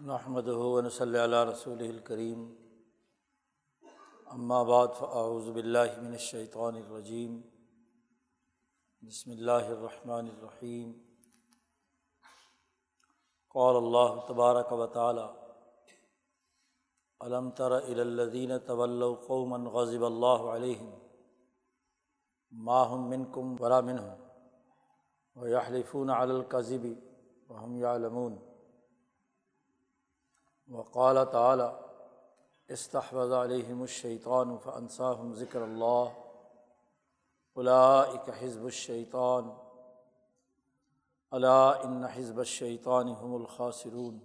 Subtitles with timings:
[0.00, 2.44] محمد ہُون صلی اللہ رسول الکریم
[4.66, 7.40] بعد فاعوذ باللہ من الشیطان الرجیم
[9.02, 10.92] بسم اللہ الرحمن الرحیم
[13.54, 15.28] قال اللہ تبارک و تعالی
[17.20, 20.90] علم تر الدین طول قوما غضب اللہ علیہم
[22.52, 26.86] ماہم منکم ورا منہم ویحلفون علی القذب
[27.48, 28.38] وهم یعلمون
[30.70, 31.68] وقال تعالی،
[32.68, 36.08] استحفظ علیہم الشیطان فانصاہم ذکر اللہ
[37.56, 39.50] اولئک حزب الشیطان،
[41.30, 44.18] الا ان حزب الشیطان هم الخاسرون.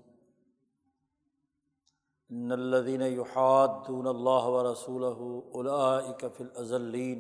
[2.30, 7.20] ان الذين يحادون الله ورسوله اولئك في الازلين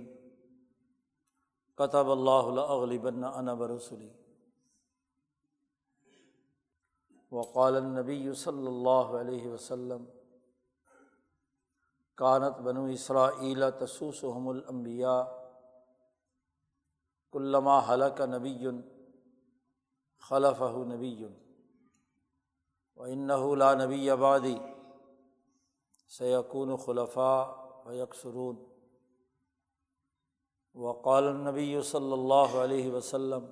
[1.77, 4.09] كتب الله لاغلبن انا ورسلي
[7.35, 10.05] وقال النبی صلی اللہ علیہ وسلم،
[12.17, 15.23] کانت بنو اسرائیل تسوسحم الانبیاء،
[17.31, 18.67] کلما حلق نبی
[20.29, 21.25] خلف نبی۔
[22.97, 24.55] و ان لا نبی آبادی
[26.17, 27.43] سیقون خلفاء
[27.85, 28.55] و یکسرون
[30.75, 33.45] وقال النبی صلی اللہ علیہ وسلم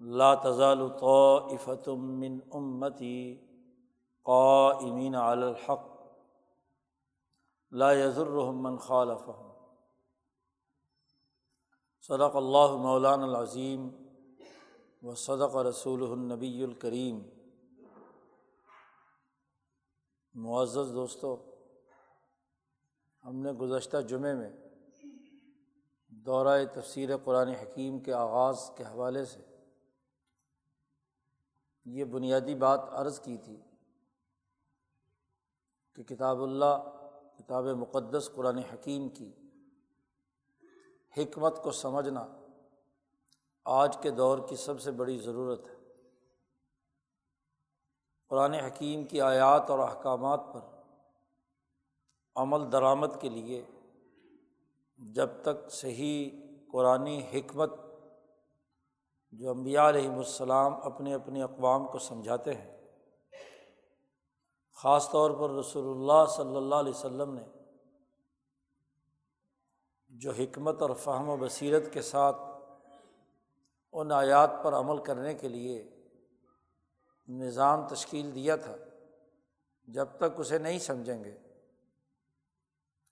[0.00, 3.46] لا تزال طائفة من امتی
[4.22, 5.88] قائمین علی الحق.
[7.70, 9.48] لا يضرهم من خالفهم.
[12.00, 13.88] صدق اللہ مولان العظیم
[15.02, 17.22] و صدق رسول النبی الکریم
[20.34, 21.36] معزز دوستوں
[23.24, 24.50] ہم نے گزشتہ جمعے میں
[26.08, 29.57] دورۂ تفسیر قرآن حکیم کے آغاز کے حوالے سے
[31.88, 33.60] یہ بنیادی بات عرض کی تھی
[35.94, 36.90] کہ کتاب اللہ،
[37.38, 39.32] کتاب مقدس، قرآن حکیم کی
[41.16, 42.26] حکمت کو سمجھنا
[43.64, 45.74] آج کے دور کی سب سے بڑی ضرورت ہے۔
[48.28, 50.60] قرآن حکیم کی آیات اور احکامات پر
[52.36, 53.64] عمل درآمد کے لیے
[54.98, 56.30] جب تک صحیح
[56.72, 57.70] قرآن حکمت
[59.32, 62.78] جو امبیا علیہم السلام اپنے اپنے اقوام کو سمجھاتے ہیں۔
[64.74, 67.42] خاص طور پر رسول اللہ صلی اللہ علیہ وسلم نے
[70.08, 72.36] جو حکمت اور فہم و بصیرت کے ساتھ
[73.92, 75.96] ان آیات پر عمل کرنے کے لیے
[77.28, 78.76] نظام تشکیل دیا تھا،
[79.86, 81.38] جب تک اسے نہیں سمجھیں گے،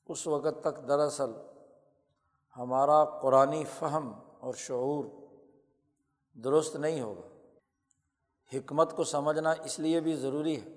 [0.06, 1.32] اس وقت تک دراصل
[2.56, 5.04] ہمارا قرآن فہم اور شعور
[6.44, 7.28] درست نہیں ہوگا۔
[8.56, 10.68] حکمت کو سمجھنا اس لیے بھی ضروری ہے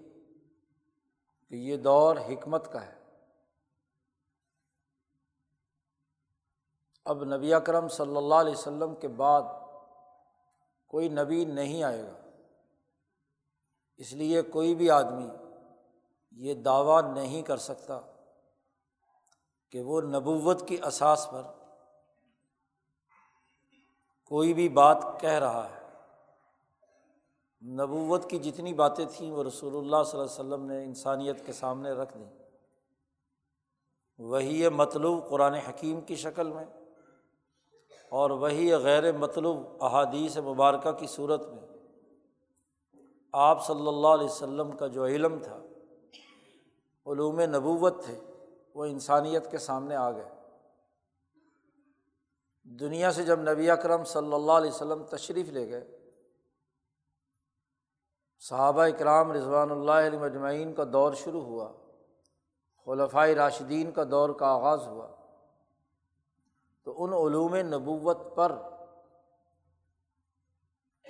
[1.50, 3.00] کہ یہ دور حکمت کا ہے۔
[7.06, 9.42] اب نبی اکرم صلی اللہ علیہ وسلم کے بعد
[10.88, 12.30] کوئی نبی نہیں آئے گا۔
[13.98, 15.30] اس لیے کوئی بھی آدمی
[16.32, 18.02] یہ دعویٰ نہیں کر سکتا
[19.70, 21.44] کہ وہ نبوت کی اساس پر
[24.30, 25.80] کوئی بھی بات کہہ رہا ہے۔
[27.68, 31.54] نبوت کی جتنی باتیں تھیں وہ رسول اللہ صلی اللہ علیہ وسلم نے انسانیت کے
[31.54, 32.40] سامنے رکھ دیں۔
[34.18, 36.66] وہی مطلوب قرآن حکیم کی شکل میں
[38.10, 41.78] اور وہی غیر مطلوب احادیث مبارکہ کی صورت میں۔
[43.34, 45.60] آپ صلی اللہ علیہ وسلم کا جو علم تھا،
[47.06, 48.20] علوم نبوت تھے،
[48.74, 50.39] وہ انسانیت کے سامنے آ گئے۔
[52.70, 55.98] دنیا سے جب نبی اکرم صلی اللہ علیہ وسلم تشریف لے گئے،
[58.40, 61.72] صحابہ اکرام رضوان اللہ علیہ مجمعین کا دور شروع ہوا
[62.88, 65.08] خلفۂ راشدین کا دور کا آغاز ہوا،
[66.84, 68.52] تو ان علوم نبوت پر،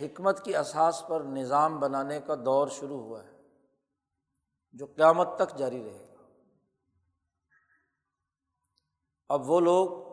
[0.01, 3.37] حکمت کی اساس پر نظام بنانے کا دور شروع ہوا ہے،
[4.73, 6.23] جو قیامت تک جاری رہے گا۔
[9.29, 10.08] اب وہ لوگ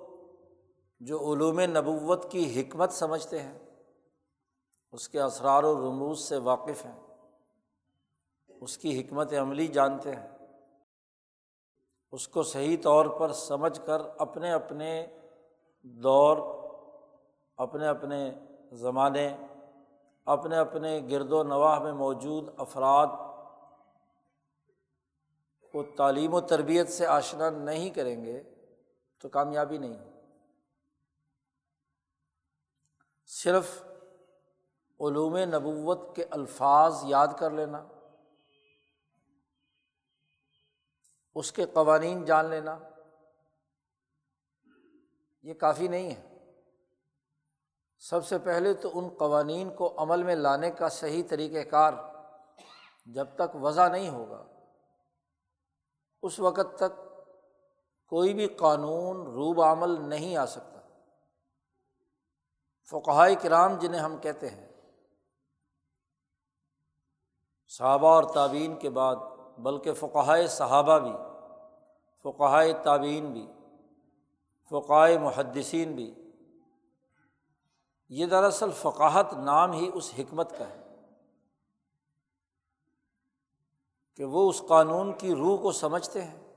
[1.00, 3.58] جو علوم نبوت کی حکمت سمجھتے ہیں،
[4.92, 7.00] اس کے اسرار و رموز سے واقف ہیں،
[8.60, 10.28] اس کی حکمت عملی جانتے ہیں۔
[12.12, 15.06] اس کو صحیح طور پر سمجھ کر اپنے اپنے
[15.82, 16.36] دور،
[17.56, 18.34] اپنے اپنے
[18.72, 19.36] زمانے،
[20.24, 23.06] اپنے اپنے گرد و نواح میں موجود افراد
[25.72, 28.42] کو تعلیم و تربیت سے آشنا نہیں کریں گے
[29.20, 30.15] تو کامیابی نہیں۔
[33.26, 33.82] صرف
[35.00, 37.86] علوم نبوت کے الفاظ یاد کر لینا،
[41.34, 42.78] اس کے قوانین جان لینا،
[45.42, 46.22] یہ کافی نہیں ہے۔
[47.98, 51.92] سب سے پہلے تو ان قوانین کو عمل میں لانے کا صحیح طریقۂ کار
[53.06, 54.44] جب تک وضع نہیں ہوگا،
[56.22, 57.00] اس وقت تک
[58.06, 60.75] کوئی بھی قانون روب عمل نہیں آ سکتا۔
[62.90, 64.68] فقائے کرام جنہیں ہم کہتے ہیں۔
[67.68, 69.16] صحابہ اور تعبین کے بعد،
[69.58, 71.12] بلکہ فقائے صحابہ بھی
[72.22, 73.46] فقائے تعبین بھی
[74.70, 76.14] فقائے محدثین بھی۔
[78.08, 80.82] یہ دراصل فقاہت نام ہی اس حکمت کا ہے
[84.14, 86.54] کہ وہ اس قانون کی روح کو سمجھتے ہیں،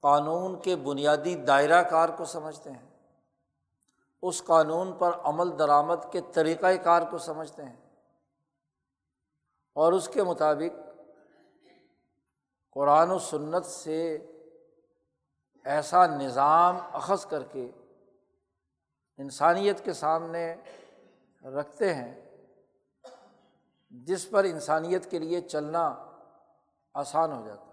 [0.00, 2.89] قانون کے بنیادی دائرہ کار کو سمجھتے ہیں۔
[4.22, 7.76] اس قانون پر عمل درآمد کے طریقۂ کار کو سمجھتے ہیں۔
[9.74, 10.90] اور اس کے مطابق
[12.72, 14.26] قرآن و سنت سے
[15.64, 17.70] ایسا نظام اخذ کر کے
[19.16, 20.54] انسانیت کے سامنے
[21.42, 22.30] رکھتے ہیں
[23.90, 26.12] جس پر انسانیت کے لیے چلنا
[26.94, 27.70] آسان ہو جاتا ہے۔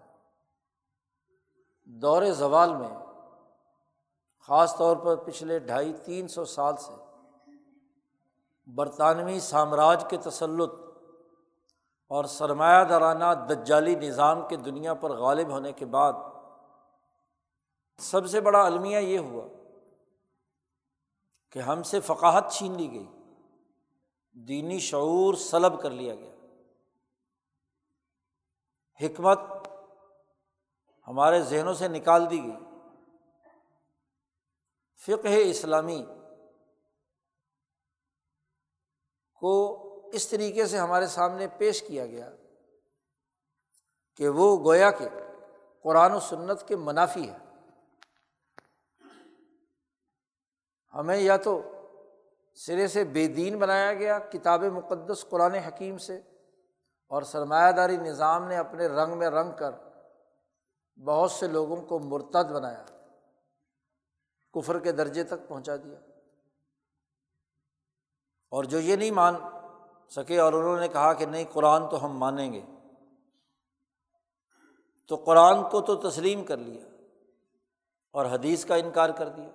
[1.86, 3.07] دور زوال میں
[4.48, 6.92] خاص طور پر پچھلے ڈھائی تین سو سال سے
[8.66, 10.72] برطانوی سامراج کے تسلط
[12.08, 16.14] اور سرمایہ دارانہ دجالی نظام کے دنیا پر غالب ہونے کے بعد
[17.98, 19.48] سب سے بڑا المیہ یہ ہوا
[21.52, 23.08] کہ ہم سے فقاہت چھین لی گئی،
[24.32, 26.32] دینی شعور سلب کر لیا گیا۔
[29.06, 29.40] حکمت
[31.08, 32.67] ہمارے ذہنوں سے نکال دی گئی۔
[34.98, 36.06] فقہ اسلامی
[39.42, 39.84] کو
[40.14, 42.30] اس طریقے سے ہمارے سامنے پیش کیا گیا
[44.16, 45.06] کہ وہ گویا کہ
[45.84, 47.38] قرآن و سنت کے منافی ہے
[50.94, 51.62] ہمیں یا تو
[52.56, 56.22] سرے سے بے دین بنایا گیا کتاب مقدس قرآن حکیم سے
[57.08, 59.72] اور سرمایہ داری نظام نے اپنے رنگ میں رنگ کر
[61.06, 62.86] بہت سے لوگوں کو مرتد بنایا۔
[64.54, 66.00] کفر کے درجے تک پہنچا دیا۔
[68.50, 69.36] اور جو یہ نہیں مان
[70.10, 72.62] سکے اور انہوں نے کہا کہ نہیں، قرآن تو ہم مانیں گے۔
[75.08, 76.86] تو قرآن کو تو تسلیم کر لیا
[78.12, 79.50] اور حدیث کا انکار کر دیا۔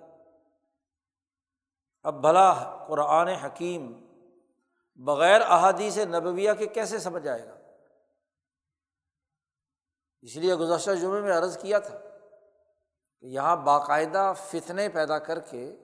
[2.03, 4.05] اب بھلا قرآن حکیم
[4.95, 7.55] بغیر احادیث نبویہ کے کیسے سمجھ آئے گا؟
[10.21, 11.99] اس لیے گزشتہ جمعے میں عرض کیا تھا۔
[13.23, 15.75] یہاں باقاعدہ فتنے پیدا کر کے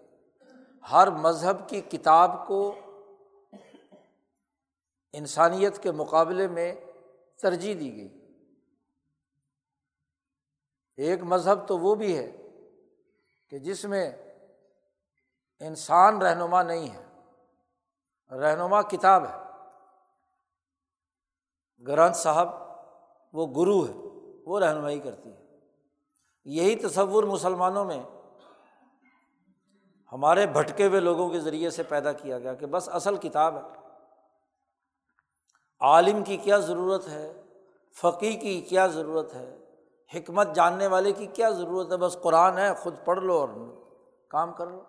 [0.91, 2.75] ہر مذہب کی کتاب کو
[5.13, 6.75] انسانیت کے مقابلے میں
[7.41, 8.35] ترجیح دی گئی۔
[10.97, 12.31] ایک مذہب تو وہ بھی ہے
[13.49, 14.11] کہ جس میں
[15.59, 17.05] انسان رہنما نہیں ہے،
[18.35, 19.37] رہنما کتاب ہے۔
[21.87, 22.49] گرنتھ صاحب
[23.33, 23.93] وہ گرو ہے،
[24.45, 25.38] وہ رہنمائی کرتی ہے۔
[26.49, 28.03] یہی تصور مسلمانوں میں
[30.11, 33.61] ہمارے بھٹکے ہوئے لوگوں کے ذریعے سے پیدا کیا گیا کہ بس اصل کتاب ہے۔
[35.79, 37.41] عالم کی کیا ضرورت ہے؟
[37.95, 39.57] فقی کی کیا ضرورت ہے؟
[40.15, 43.49] حکمت جاننے والے کی کیا ضرورت ہے؟ بس قرآن ہے، خود پڑھ لو اور
[44.29, 44.83] کام کر لو۔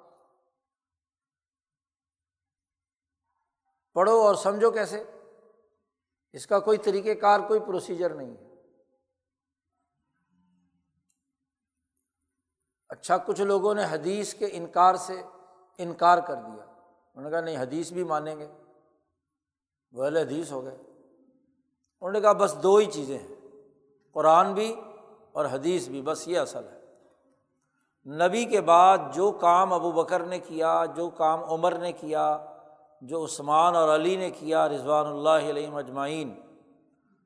[3.94, 5.04] پڑھو اور سمجھو کیسے؟
[6.32, 8.49] اس کا کوئی طریقۂ کار، کوئی پروسیجر نہیں ہے۔
[12.90, 15.22] اچھا کچھ لوگوں نے حدیث کے انکار سے
[15.78, 18.48] انکار کر دیا۔ انہوں نے کہا، نہیں، حدیث بھی مانیں گے۔
[19.92, 23.34] وہ حدیث ہو گئے۔ انہوں نے کہا، بس دو ہی چیزیں ہیں۔
[24.12, 24.80] قرآن بھی
[25.32, 26.80] اور حدیث بھی، بس یہ اصل ہے۔
[28.10, 32.44] نبی کے بعد جو کام ابو بکر نے کیا، جو کام عمر نے کیا،
[33.00, 36.40] جو عثمان اور علی نے کیا، رضوان اللہ علیہ مجمعین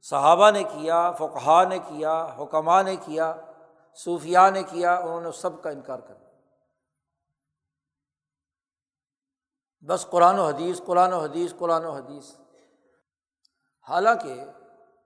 [0.03, 3.35] صحابہ نے کیا فقہ نے کیا حکمہ نے کیا
[3.97, 6.29] صوفیہ نے کیا، انہوں نے سب کا انکار کر دیا۔
[9.81, 12.35] بس قرآن و حدیث، قرآن و حدیث، قرآن و حدیث۔
[13.89, 14.45] حالانکہ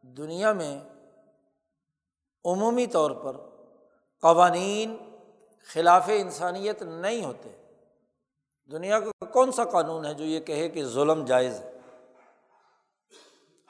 [0.02, 0.80] دنیا میں
[2.45, 3.37] عمومی طور پر
[4.21, 5.21] قوانین
[5.73, 7.75] خلاف انسانیت نہیں ہوتے۔
[8.71, 11.78] دنیا کا کون سا قانون ہے جو یہ کہے کہ ظلم جائز ہے؟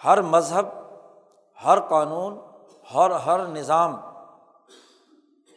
[0.04, 0.66] ہر مذہب،
[1.64, 2.38] ہر قانون،
[2.94, 4.07] ہر ہر نظام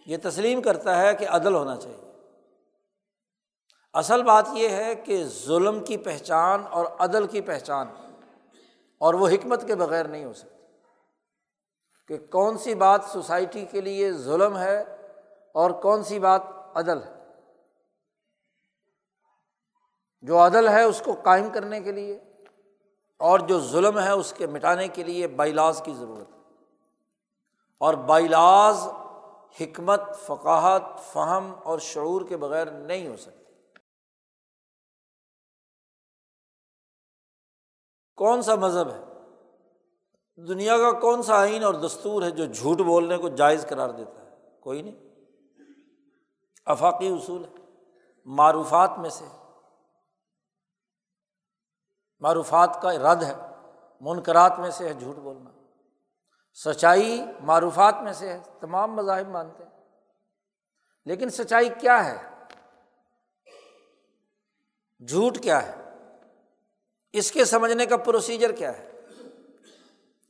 [0.06, 2.12] یہ تسلیم کرتا ہے کہ عدل ہونا چاہیے۔
[3.94, 7.88] اصل بات یہ ہے کہ ظلم کی پہچان اور عدل کی پہچان
[8.98, 10.64] اور وہ حکمت کے بغیر نہیں ہو سکتی۔
[12.08, 14.80] کہ کون سی بات سوسائٹی کے لیے ظلم ہے
[15.54, 16.42] اور کون سی بات
[16.74, 17.28] عدل ہے۔
[20.22, 22.20] جو عدل ہے اس کو قائم کرنے کے لیے
[23.20, 26.40] اور جو ظلم ہے اس کے مٹانے کے لیے بائیلاز کی ضرورت ہے۔
[27.80, 28.88] اور بائیلاز
[29.60, 33.42] حکمت، فقاہت، فہم اور شعور کے بغیر نہیں ہو سکتی۔
[38.16, 39.02] کون سا مذہب ہے؟
[40.48, 44.22] دنیا کا کون سا آئین اور دستور ہے جو جھوٹ بولنے کو جائز قرار دیتا
[44.22, 44.30] ہے؟
[44.60, 45.10] کوئی نہیں۔
[46.66, 47.50] افاقی اصول ہے۔
[48.26, 49.26] معروفات میں سے۔
[52.20, 53.36] معروفات کا رد ہے۔
[54.02, 55.61] منقرات میں سے ہے جھوٹ بولنا۔
[56.54, 59.72] سچائی معروفات میں سے ہے، تمام مذاہب مانتے ہیں۔
[61.06, 62.46] لیکن سچائی کیا ہے؟
[65.06, 65.76] جھوٹ کیا ہے؟
[67.14, 68.92] اس کے سمجھنے کا پروسیجر کیا ہے؟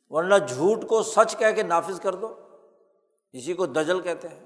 [0.09, 2.47] ورنہ جھوٹ کو سچ کہہ کے نافذ کر دو،
[3.31, 4.39] اسی کو دجل کہتے ہیں۔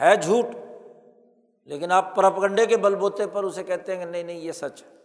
[0.00, 0.44] ہے جھوٹ،
[1.64, 4.82] لیکن آپ پرپگنڈے کے بل بوتے پر اسے کہتے ہیں کہ نہیں نہیں، یہ سچ
[4.82, 5.01] ہے۔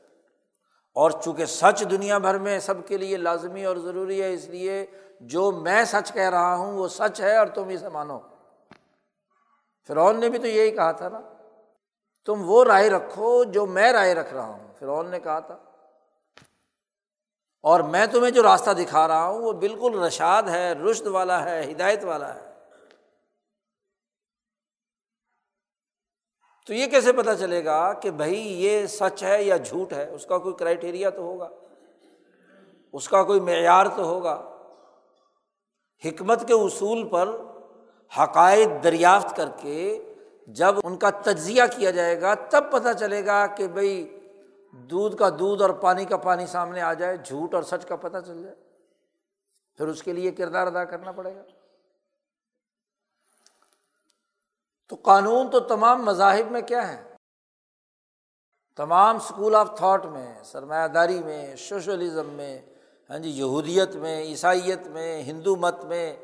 [0.98, 4.86] اور چونکہ سچ دنیا بھر میں سب کے لیے لازمی اور ضروری ہے، اس لیے
[5.20, 8.20] جو میں سچ کہہ رہا ہوں وہ سچ ہے اور تم اسے مانو۔
[9.88, 11.22] فرعون نے بھی تو یہی کہا تھا نا،
[12.26, 15.58] تم وہ رائے رکھو جو میں رائے رکھ رہا ہوں۔ فرعون نے کہا تھا۔
[17.62, 21.72] اور میں تمہیں جو راستہ دکھا رہا ہوں وہ بالکل رشاد ہے، رشد والا ہے،
[21.72, 22.47] ہدایت والا ہے۔
[26.68, 30.26] تو یہ کیسے پتہ چلے گا کہ بھائی یہ سچ ہے یا جھوٹ ہے؟ اس
[30.26, 31.50] کا کوئی کرائٹیریا تو ہوگا۔
[32.94, 34.58] اس کا کوئی معیار تو ہوگا۔
[36.06, 37.42] حکمت کے اصول پر
[38.20, 40.14] حقائق دریافت کر کے
[40.48, 44.20] جب ان کا تجزیہ کیا جائے گا، تب پتہ چلے گا کہ بھائی
[44.72, 48.18] دودھ کا دودھ اور پانی کا پانی سامنے آ جائے، جھوٹ اور سچ کا پتہ
[48.26, 48.56] چل جائے۔
[49.78, 51.42] پھر اس کے لیے کردار ادا کرنا پڑے گا۔
[54.90, 57.16] تو قانون تو تمام مذاہب میں کیا ہے؟
[58.76, 62.62] تمام اسکول آف تھاٹ میں سرمایہ داری میں سوشلزم میں
[63.10, 66.18] ہاں جی یہودیت میں، عیسائیت میں، ہندو مت میں،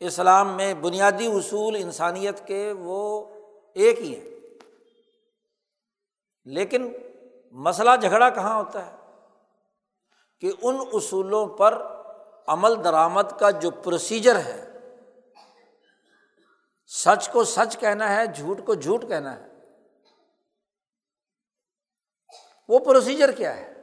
[0.00, 3.24] اسلام میں بنیادی اصول انسانیت کے وہ
[3.74, 4.30] ایک ہی ہیں۔
[6.44, 6.92] لیکن
[7.52, 8.96] مسئلہ جھگڑا کہاں ہوتا ہے؟
[10.40, 11.82] کہ ان اصولوں پر
[12.46, 14.73] عمل درآمد کا جو پروسیجر ہے
[16.86, 19.48] سچ کو سچ کہنا ہے، جھوٹ کو جھوٹ کہنا ہے۔
[22.68, 23.74] وہ پروسیجر کیا ہے؟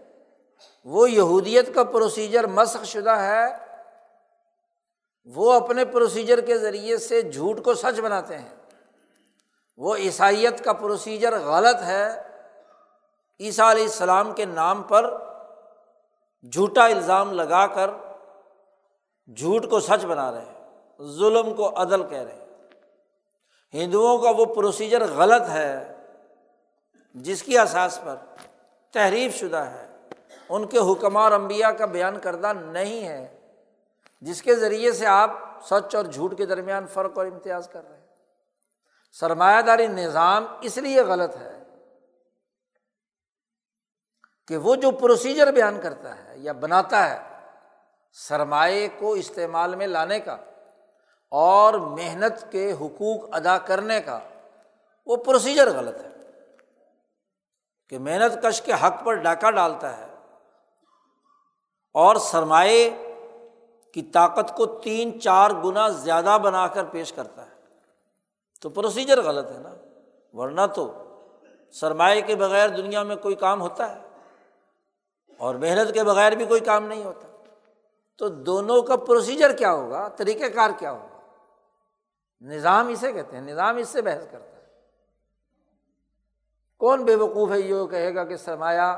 [0.86, 3.46] وہ یہودیت کا پروسیجر مسخ شدہ ہے۔
[5.26, 8.56] وہ اپنے پروسیجر کے ذریعے سے جھوٹ کو سچ بناتے ہیں۔
[9.78, 12.22] وہ عیسائیت کا پروسیجر غلط ہے۔
[13.40, 15.18] عیسیٰ علیہ السلام کے نام پر
[16.52, 17.90] جھوٹا الزام لگا کر
[19.36, 20.70] جھوٹ کو سچ بنا رہے ہیں۔
[21.02, 22.41] ظلم کو عدل کہہ رہے ہیں۔
[23.74, 25.96] ہندوؤں کا وہ پروسیجر غلط ہے
[27.14, 28.16] جس کی اساس پر
[28.92, 29.88] تحریف شدہ ہے۔
[30.50, 33.40] ان کے حکمار امبیا کا بیان کردہ نہیں ہے،
[34.22, 35.32] جس کے ذریعے سے آپ
[35.66, 38.08] سچ اور جھوٹ کے درمیان فرق اور امتیاز کر رہے ہیں۔
[39.12, 41.64] سرمایہ داری نظام اس لیے غلط ہے
[44.48, 47.20] کہ وہ جو پروسیجر بیان کرتا ہے یا بناتا ہے،
[48.12, 50.38] سرمایہ کو استعمال میں لانے کا
[51.32, 54.20] اور محنت کے حقوق ادا کرنے کا
[55.06, 56.10] وہ پروسیجر غلط ہے
[57.90, 60.06] کہ محنت کش کے حق پر ڈاکہ ڈالتا ہے
[61.94, 62.90] اور سرمایہ
[63.94, 67.52] کی طاقت کو تین چار گنا زیادہ بنا کر پیش کرتا ہے۔
[68.62, 69.74] تو پروسیجر غلط ہے نا۔
[70.34, 70.94] ورنہ تو
[71.72, 74.08] سرمایہ کے بغیر دنیا میں کوئی کام ہوتا ہے
[75.38, 77.28] اور محنت کے بغیر بھی کوئی کام نہیں ہوتا۔
[78.18, 81.11] تو دونوں کا پروسیجر کیا ہوگا؟ طریقہ کار کیا ہوگا؟
[82.42, 84.62] نظام اسے کہتے ہیں، نظام اس سے بحث کرتا ہے۔
[86.78, 88.98] کون بے وقوف ہے یہ کہے گا کہ سرمایہ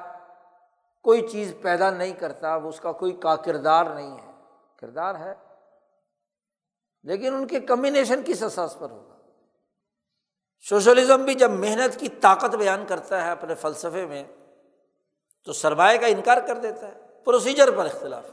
[1.02, 4.32] کوئی چیز پیدا نہیں کرتا، وہ اس کا کوئی کا کردار نہیں ہے۔
[4.80, 5.34] کردار ہے۔
[7.04, 9.18] لیکن ان کے کمبینیشن کس احساس پر ہوگا؟
[10.70, 14.24] سوشلزم بھی جب محنت کی طاقت بیان کرتا ہے اپنے فلسفے میں،
[15.46, 18.26] تو سرمایہ کا انکار کر دیتا ہے۔ پروسیجر پر اختلاف۔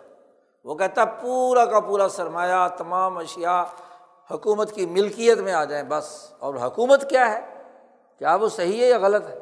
[0.64, 3.64] وہ کہتا ہے پورا کا پورا سرمایہ، تمام اشیا
[4.30, 7.62] حکومت کی ملکیت میں آ جائیں بس۔ اور حکومت کیا ہے؟
[8.18, 9.38] کیا وہ صحیح ہے یا غلط ہے؟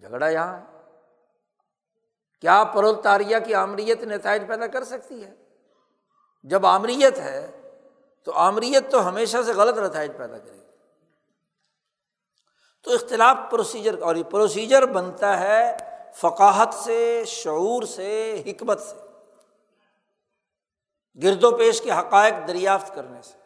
[0.00, 0.64] جھگڑا یہاں ہے۔
[2.40, 5.34] کیا پرولتاریہ کی آمریت نتائج پیدا کر سکتی ہے؟
[6.42, 7.70] جب آمریت ہے
[8.24, 10.66] تو آمریت تو ہمیشہ سے غلط نتائج پیدا کرے گی۔
[12.84, 15.76] تو اختلاف پروسیجر اور یہ پروسیجر بنتا ہے
[16.14, 19.01] فقاہت سے، شعور سے، حکمت سے۔
[21.22, 23.38] گرد و پیش کے حقائق دریافت کرنے سے۔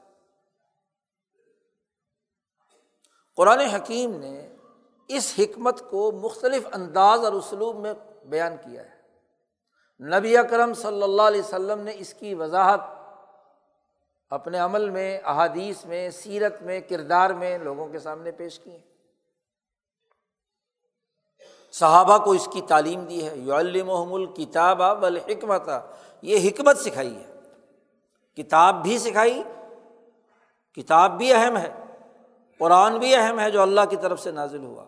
[3.37, 4.49] قرآن حکیم نے
[5.09, 7.95] اس حکمت کو مختلف انداز اور اسلوب میں
[8.25, 8.97] بیان کیا ہے۔
[10.19, 12.81] نبی اکرم صلی اللہ علیہ وسلم نے اس کی وضاحت
[14.31, 18.79] اپنے عمل میں، احادیث میں، سیرت میں، کردار میں لوگوں کے سامنے پیش کی
[21.73, 25.69] صحابہ کو اس کی تعلیم دی ہے۔ یو المحم الکتاب بل حکمت
[26.23, 27.36] یہ حکمت سکھائی ہے۔
[28.37, 29.43] کتاب بھی سکھائی،
[30.75, 31.73] کتاب بھی اہم ہے،
[32.59, 34.87] قرآن بھی اہم ہے جو اللہ کی طرف سے نازل ہوا۔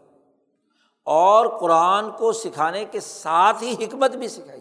[1.05, 4.61] اور قرآن کو سکھانے کے ساتھ ہی حکمت بھی سکھائی۔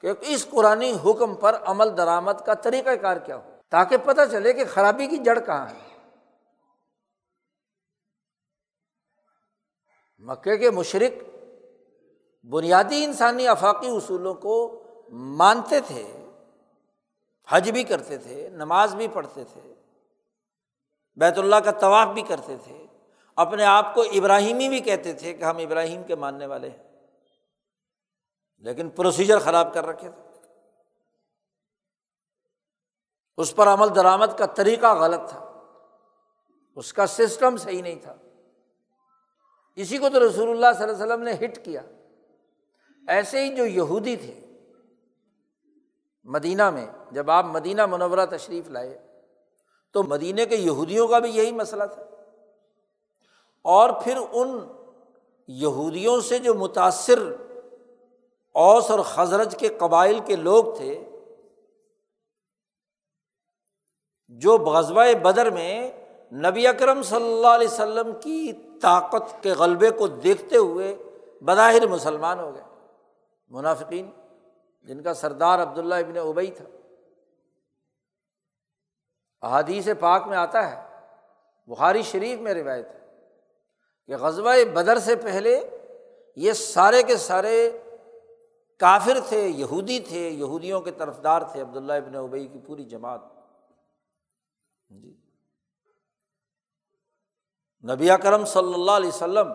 [0.00, 4.52] کہ اس قرآن حکم پر عمل درآمد کا طریقۂ کار کیا ہو، تاکہ پتہ چلے
[4.52, 5.94] کہ خرابی کی جڑ کہاں ہے۔
[10.18, 11.36] مکے کے مشرق
[12.46, 14.82] بنیادی انسانی افاقی اصولوں کو
[15.12, 16.23] مانتے تھے۔
[17.48, 19.74] حج بھی کرتے تھے، نماز بھی پڑھتے تھے،
[21.16, 22.86] بیت اللہ کا طواف بھی کرتے تھے۔
[23.36, 27.06] اپنے آپ کو ابراہیمی بھی کہتے تھے کہ ہم ابراہیم کے ماننے والے ہیں۔
[28.58, 30.22] لیکن پروسیجر خراب کر رکھے تھے۔
[33.36, 35.38] اس پر عمل درآمد کا طریقہ غلط تھا۔
[36.76, 38.16] اس کا سسٹم صحیح نہیں تھا۔
[39.76, 41.82] اسی کو تو رسول اللہ صلی اللہ علیہ وسلم نے ہٹ کیا۔
[43.08, 44.43] ایسے ہی جو یہودی تھے
[46.24, 49.06] مدینہ میں، جب آپ مدینہ منورہ تشریف لائے،
[49.92, 52.02] تو مدینہ کے یہودیوں کا بھی یہی مسئلہ تھا۔
[53.62, 54.72] اور پھر ان
[55.48, 57.18] یہودیوں سے جو متاثر
[58.54, 61.10] اوس اور خزرج کے قبائل کے لوگ تھے،
[64.28, 65.92] جو غزبۂ بدر میں
[66.32, 68.52] نبی اکرم صلی اللہ علیہ وسلم کی
[68.82, 70.96] طاقت کے غلبے کو دیکھتے ہوئے
[71.42, 72.62] بظاہر مسلمان ہو گئے،
[73.48, 74.10] منافقین۔
[74.84, 76.64] جن کا سردار عبداللہ ابن ابئی تھا۔
[79.42, 81.06] احادیث پاک میں آتا ہے،
[81.66, 83.28] بخاری شریف میں روایت ہے
[84.06, 85.70] کہ غزبۂ بدر سے پہلے
[86.36, 87.78] یہ سارے کے سارے
[88.78, 93.20] کافر تھے، یہودی تھے، یہودیوں کے طرفدار تھے عبداللہ ابن ابئی کی پوری جماعت۔
[94.88, 95.16] جی۔
[97.84, 99.52] نبی کرم صلی اللہ علیہ وسلم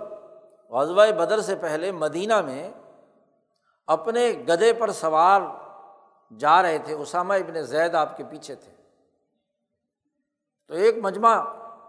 [0.69, 2.71] غزبۂ بدر سے پہلے مدینہ میں
[3.89, 5.41] اپنے گدے پر سوار
[6.37, 8.71] جا رہے تھے، اسامہ ابن زید آپ کے پیچھے تھے۔
[10.67, 11.43] تو ایک مجمع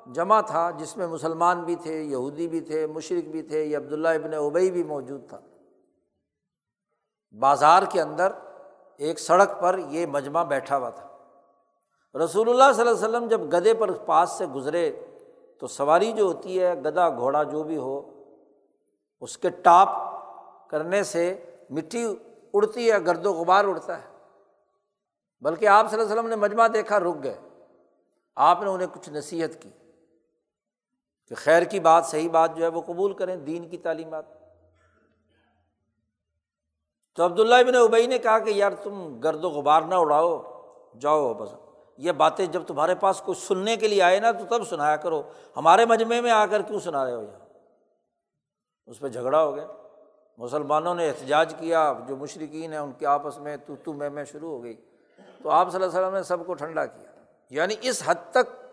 [0.07, 4.09] جمع تھا جس میں مسلمان بھی تھے، یہودی بھی تھے مشرق بھی تھے، یہ عبداللہ
[4.09, 5.41] ابن ابئی بھی موجود تھا۔
[7.33, 8.33] بازار کے اندر
[8.97, 11.07] ایک سڑک پر یہ مجمع بیٹھا ہوا تھا۔
[12.25, 15.03] رسول اللہ صلی اللہ علیہ وسلم جب گدے پر پاس سے گزرے
[15.59, 18.25] تو سواری جو ہوتی ہے گدا گھوڑا جو بھی ہو،
[19.21, 19.89] اس کے ٹاپ
[20.71, 22.05] کرنے سے مٹی
[22.55, 24.11] اڑتی ہے، گرد و غبار اڑتا ہے۔
[25.41, 27.41] بلکہ آپ صلی اللہ علیہ وسلم نے مجمع دیکھا، رک گئے۔
[28.37, 29.71] آپ نے انہیں کچھ نصیحت کی
[31.29, 34.25] کہ خیر کی بات، صحیح بات جو ہے وہ قبول کریں، دین کی تعلیمات۔
[37.15, 40.43] تو عبداللہ ابن ابئی نے کہا کہ یار تم گرد و غبار نہ اڑاؤ،
[40.99, 41.55] جاؤ بس۔
[41.97, 45.23] یہ باتیں جب تمہارے پاس کچھ سننے کے لیے آئے نا، تو تب سنایا کرو۔
[45.57, 47.49] ہمارے مجمے میں آ کر کیوں سنا رہے ہو یہاں؟
[48.87, 49.67] اس پہ جھگڑا ہو گیا۔
[50.41, 54.25] مسلمانوں نے احتجاج کیا، جو مشرقین ہیں ان کے آپس میں تو تو میں میں
[54.25, 54.75] شروع ہو گئی۔
[55.43, 57.11] تو آپ صلی اللہ علیہ وسلم نے سب کو ٹھنڈا کیا۔
[57.51, 58.67] یعنی اس حد تک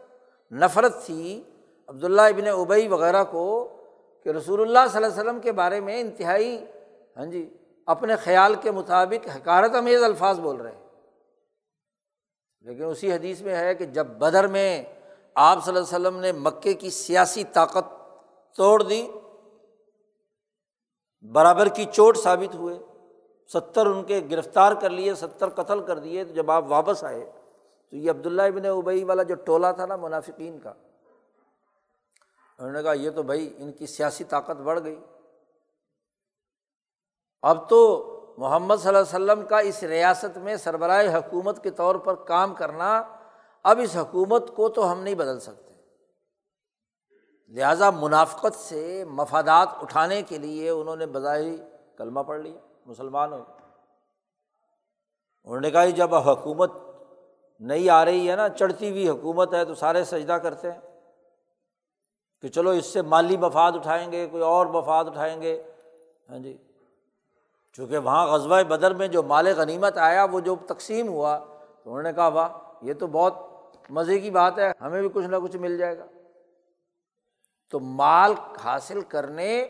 [0.54, 1.44] نفرت تھی
[1.88, 3.78] عبداللہ ابن ابئی وغیرہ کو
[4.24, 6.66] کہ رسول اللہ صلی اللہ علیہ وسلم کے بارے میں انتہائی
[7.18, 10.86] ہاں جی اپنے خیال کے مطابق حکارت امیز الفاظ بول رہے ہیں۔
[12.62, 14.84] لیکن اسی حدیث میں ہے کہ جب بدر میں
[15.36, 17.86] آپ صلی اللہ علیہ وسلم نے مکے کی سیاسی طاقت
[18.56, 19.08] توڑ دی
[21.26, 22.78] برابر کی چوٹ ثابت ہوئے،
[23.52, 27.24] ستر ان کے گرفتار کر لیے، ستر قتل کر دیے تو جب آپ واپس آئے،
[27.94, 30.74] تو یہ عبداللہ ابن ابئی والا جو ٹولہ تھا نا منافقین کا،
[32.60, 35.00] انہوں نے کہا یہ تو بھائی ان کی سیاسی طاقت بڑھ گئی۔
[37.44, 37.80] اب تو
[38.38, 42.54] محمد صلی اللہ علیہ وسلم کا اس ریاست میں سربراہ حکومت کے طور پر کام
[42.56, 42.98] کرنا،
[43.66, 45.74] اب اس حکومت کو تو ہم نہیں بدل سکتے۔
[47.50, 51.58] لہٰذا منافقت سے مفادات اٹھانے کے لیے انہوں نے بظاہری
[51.98, 53.44] کلمہ پڑھ لیا، مسلمان ہو
[55.44, 56.72] انہوں نے کہا جب حکومت
[57.60, 60.80] نہیں آ رہی ہے نا، چڑھتی ہوئی حکومت ہے تو سارے سجدہ کرتے ہیں
[62.42, 65.64] کہ چلو اس سے مالی مفاد اٹھائیں گے، کوئی اور مفاد اٹھائیں گے۔
[66.30, 66.58] ہاں جی۔
[67.74, 71.40] چونکہ وہاں غزبۂ بدر میں جو مال غنیمت آیا، وہ جو تقسیم ہوا،
[71.84, 72.50] تو انہوں نے کہا، واہ،
[72.82, 73.34] یہ تو بہت
[73.90, 76.06] مزے کی بات ہے، ہمیں بھی کچھ نہ کچھ مل جائے گا۔
[77.70, 79.68] تو مال حاصل کرنے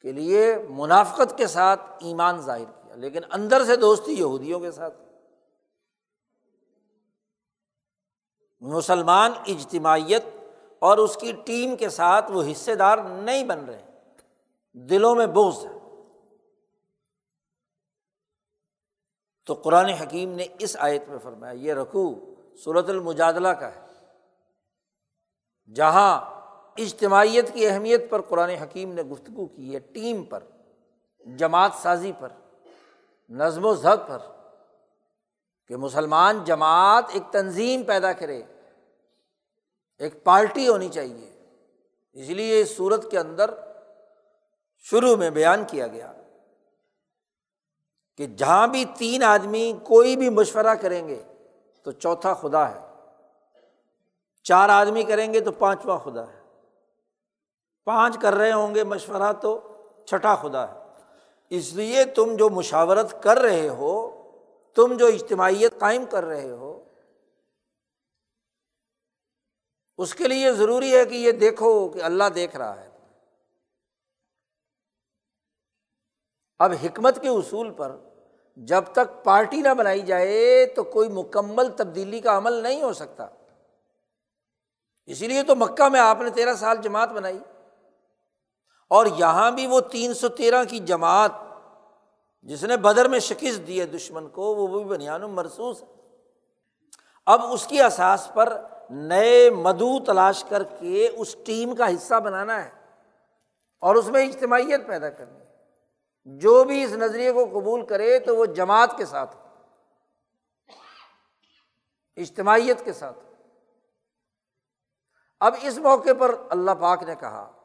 [0.00, 4.94] کے لیے منافقت کے ساتھ ایمان ظاہر کیا، لیکن اندر سے دوستی یہودیوں کے ساتھ۔
[8.60, 10.24] مسلمان اجتماعیت
[10.78, 13.86] اور اس کی ٹیم کے ساتھ وہ حصے دار نہیں بن رہے
[14.72, 15.78] دلوں میں بوز ہے۔
[19.46, 22.14] تو قرآن حکیم نے اس آیت میں فرمایا، یہ رکھو
[22.64, 23.86] صورت المجادلہ کا ہے۔
[25.74, 26.35] جہاں
[26.78, 30.42] اجتماعیت کی اہمیت پر قرآن حکیم نے گفتگو کی ہے ٹیم پر،
[31.36, 32.28] جماعت سازی پر،
[33.28, 34.18] نظم و ضبط پر،
[35.68, 38.42] کہ مسلمان جماعت ایک تنظیم پیدا کرے،
[39.98, 41.32] ایک پارٹی ہونی چاہیے۔
[42.12, 43.50] اس لیے اس صورت کے اندر
[44.78, 46.12] شروع میں بیان کیا گیا
[48.16, 51.22] کہ جہاں بھی تین آدمی کوئی بھی مشورہ کریں گے
[51.82, 52.78] تو چوتھا خدا ہے۔
[54.42, 56.35] چار آدمی کریں گے تو پانچواں خدا ہے۔
[57.86, 60.78] پانچ کر رہے ہوں گے، مشورہ تو چھٹا خدا ہے۔
[61.50, 64.22] اس لیے تم جو مشاورت کر رہے ہو،
[64.74, 66.84] تم جو اجتماعیت قائم کر رہے ہو،
[69.98, 72.90] اس کے لیے ضروری ہے کہ یہ دیکھو کہ اللہ دیکھ رہا ہے۔
[76.58, 77.96] اب حکمت کے اصول پر
[78.56, 83.26] جب تک پارٹی نہ بنائی جائے تو کوئی مکمل تبدیلی کا عمل نہیں ہو سکتا۔
[85.06, 87.38] اسی لیے تو مکہ میں آپ نے تیرہ سال جماعت بنائی۔
[88.88, 91.32] اور یہاں بھی وہ تین سو تیرہ کی جماعت
[92.42, 95.86] جس نے بدر میں شکست دی ہے دشمن کو، وہ بھی بنیاد مرسوس ہے۔
[97.26, 102.64] اب اس کی اثاث پر نئے مدو تلاش کر کے اس ٹیم کا حصہ بنانا
[102.64, 102.70] ہے
[103.80, 105.46] اور اس میں اجتماعیت پیدا کرنی ہے۔
[106.24, 109.36] جو بھی اس نظریے کو قبول کرے تو وہ جماعت کے ساتھ
[112.16, 113.18] اجتماعیت کے ساتھ
[115.40, 117.55] اب اس موقع پر اللہ پاک نے کہا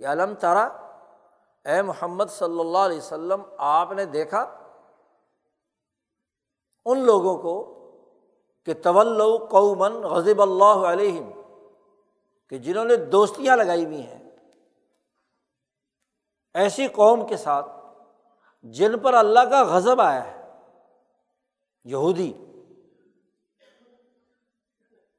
[0.00, 0.64] کہ علم تارا
[1.66, 4.40] اے محمد صلی اللہ علیہ وسلم، آپ نے دیکھا
[6.86, 7.54] ان لوگوں کو
[8.66, 11.30] کہ طول قومن غزب اللہ علیہم،
[12.48, 14.22] کہ جنہوں نے دوستیاں لگائی ہوئی ہیں۔
[16.54, 17.66] ایسی قوم کے ساتھ
[18.74, 20.40] جن پر اللہ کا غضب آیا ہے،
[21.86, 22.32] یہودی۔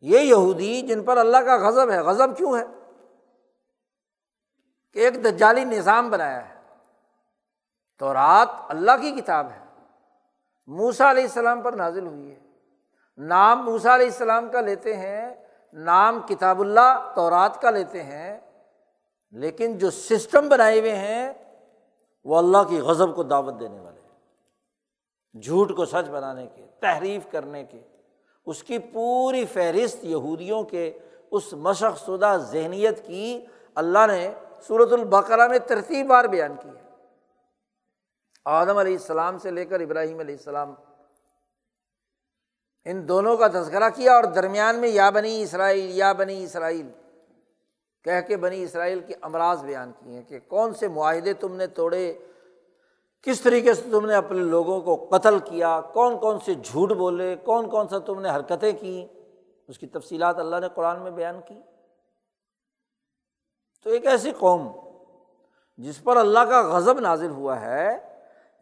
[0.04, 2.64] یہ یہودی جن پر اللہ کا غضب ہے، غضب کیوں ہے؟
[4.98, 6.54] کہ ایک دجالی نظام بنایا ہے۔
[8.00, 9.66] تو رات اللہ کی کتاب ہے۔
[10.68, 12.40] موسا علیہ السلام پر نازل ہوئی ہے۔
[13.18, 15.36] نام موسا علیہ السلام کا لیتے ہیں،
[15.74, 18.40] نام کتاب اللہ تو رات کا لیتے ہیں۔
[19.32, 21.34] لیکن جو سسٹم بنائے ہوئے ہیں،
[22.24, 27.32] وہ اللہ کی غضب کو دعوت دینے والے ہیں۔ جھوٹ کو سچ بنانے کے، تحریف
[27.32, 27.82] کرنے کے۔
[28.46, 31.00] اس کی پوری فہرست یہودیوں کے،
[31.32, 36.86] اس مشق شدہ ذہنیت کی اللہ نے صورت البقرہ میں ترتیب بار بیان کی ہے۔
[38.46, 40.74] آدم علیہ السلام سے لے کر ابراہیم علیہ السلام،
[42.86, 46.90] ان دونوں کا تذکرہ کیا اور درمیان میں یا بنی اسرائیل، یا بنی اسرائیل،
[48.06, 51.68] کہہ کے بنی اسرائیل کے امراض بیان کیے ہیں کہ کون سے معاہدے تم نے
[51.68, 52.14] توڑے،
[53.22, 57.36] کس طریقے سے تم نے اپنے لوگوں کو قتل کیا، کون کون سے جھوٹ بولے،
[57.36, 59.06] کون کون سا تم نے حرکتیں کی،
[59.68, 61.60] اس کی تفصیلات اللہ نے قرآن میں بیان کی۔
[63.86, 64.68] تو ایک ایسی قوم
[65.80, 67.98] جس پر اللہ کا غضب نازل ہوا ہے،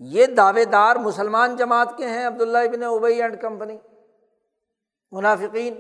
[0.02, 3.78] یہ دعوے دار مسلمان جماعت کے ہیں، عبداللہ ابن ابئی اینڈ کمپنی
[5.12, 5.80] منافقین،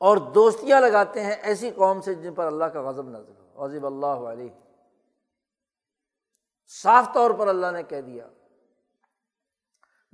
[0.00, 3.86] اور دوستیاں لگاتے ہیں ایسی قوم سے جن پر اللہ کا غضب نازل ہو غضب
[3.86, 4.48] اللہ علیہ۔
[6.72, 8.26] صاف طور پر اللہ نے کہہ دیا،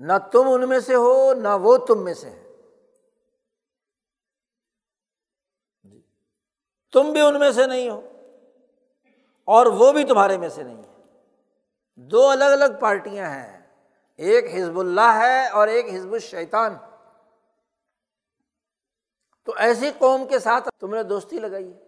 [0.01, 2.46] نہ تم ان میں سے ہو، نہ وہ تم میں سے ہے
[6.97, 8.13] تم بھی ان میں سے نہیں ہو
[9.45, 11.03] اور وہ بھی تمہارے میں سے نہیں ہے۔
[11.95, 13.67] دو الگ الگ پارٹیاں ہیں۔
[14.17, 16.77] ایک حزب اللہ ہے اور ایک حزب الشیطان۔
[19.45, 21.85] تو ایسی قوم کے ساتھ تم نے دوستی لگائی ہے۔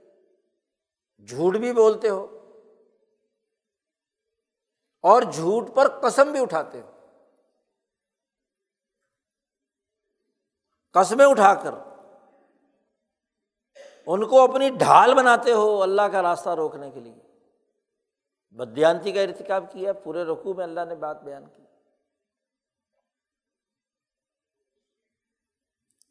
[1.26, 2.24] جھوٹ بھی بولتے ہو
[5.00, 6.92] اور جھوٹ پر قسم بھی اٹھاتے ہو۔
[10.92, 11.87] قسمیں اٹھا کر
[14.08, 17.14] ان کو اپنی ڈھال بناتے ہو اللہ کا راستہ روکنے کے لیے۔
[18.50, 21.62] بدیانتی کا ارتکاب کیا، پورے رقو میں اللہ نے بات بیان کی۔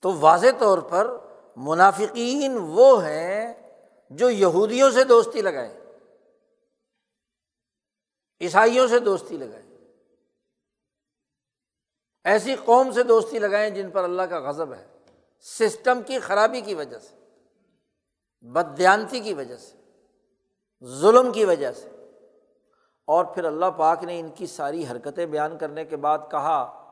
[0.02, 1.18] تو واضح طور پر
[1.56, 3.54] منافقین وہ ہیں
[4.10, 5.80] جو یہودیوں سے دوستی لگائے،
[8.42, 9.78] عیسائیوں سے دوستی لگائیں
[12.24, 14.88] ایسی قوم سے دوستی لگائیں جن پر اللہ کا غضب ہے،
[15.42, 17.17] سسٹم کی خرابی کی وجہ سے۔
[18.42, 19.78] بدیانتی کی وجہ سے،
[20.86, 21.90] ظلم کی وجہ سے۔
[23.06, 26.84] اور پھر اللہ پاک نے ان کی ساری حرکتیں بیان کرنے کے بعد کہا،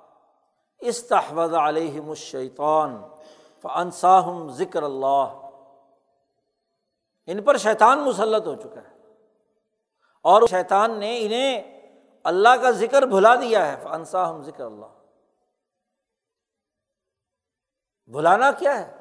[0.79, 3.08] استحوذ علیہم الشیطان
[3.62, 5.41] فانساہم ذکر اللہ۔
[7.27, 8.95] ان پر شیطان مسلط ہو چکا ہے۔
[10.23, 11.81] اور شیطان نے انہیں
[12.23, 14.86] اللہ کا ذکر بھلا دیا ہے، فانساہم ذکر اللہ۔
[18.08, 18.94] بھلانا کیا ہے؟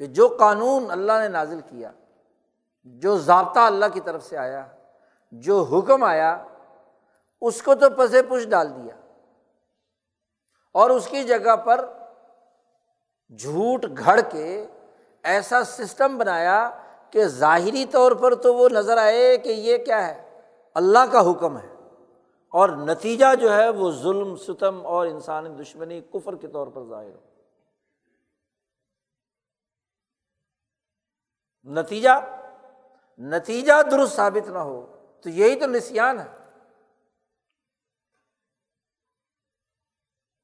[0.00, 1.90] کہ جو قانون اللہ نے نازل کیا،
[2.84, 4.66] جو ضابطہ اللہ کی طرف سے آیا،
[5.32, 6.44] جو حکم آیا،
[7.40, 8.94] اس کو تو پسے پش ڈال دیا۔
[10.72, 11.86] اور اس کی جگہ پر
[13.38, 14.66] جھوٹ گھڑ کے
[15.22, 16.70] ایسا سسٹم بنایا
[17.10, 20.40] کہ ظاہری طور پر تو وہ نظر آئے کہ یہ کیا ہے،
[20.74, 21.74] اللہ کا حکم ہے۔
[22.48, 27.14] اور نتیجہ جو ہے وہ ظلم، ستم اور انسانی دشمنی، کفر کے طور پر ظاہر
[27.14, 27.29] ہو۔
[31.70, 32.08] نتیجہ
[33.18, 36.36] نتیجہ درست ثابت نہ ہو، تو یہی تو نسان ہے۔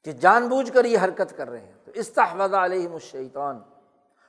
[0.05, 3.62] کہ جان بوجھ کر یہ حرکت کر رہے ہیں۔ تو استحوذ علیہم الشیطان۔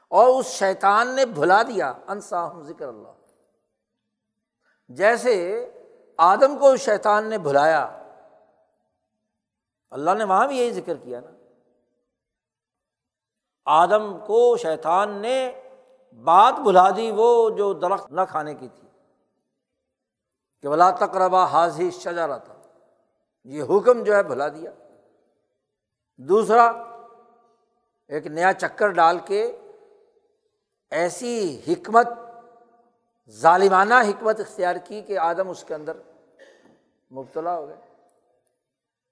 [0.10, 3.10] اور اس شیطان نے بھلا دیا انصاہم ذکر اللہ۔
[4.90, 5.70] جیسے
[6.18, 8.04] آدم کو شیطان نے بھلایا،
[9.90, 11.32] اللہ نے وہاں بھی یہی ذکر کیا نا۔
[13.66, 15.62] آدم کو شیطان نے
[16.24, 18.88] بات بھلا دی وہ جو درخت نہ کھانے کی تھی۔
[20.62, 22.54] کہ بلا تقربا حاضی شجارا تھا
[23.44, 24.72] یہ حکم جو ہے بھلا دیا۔
[26.18, 26.66] دوسرا،
[28.08, 29.62] ایک نیا چکر ڈال کے
[30.92, 32.08] ایسی حکمت،
[33.30, 35.98] ظالمانہ حکمت اختیار کی کہ آدم اس کے اندر
[37.12, 37.76] مبتلا ہو گئے۔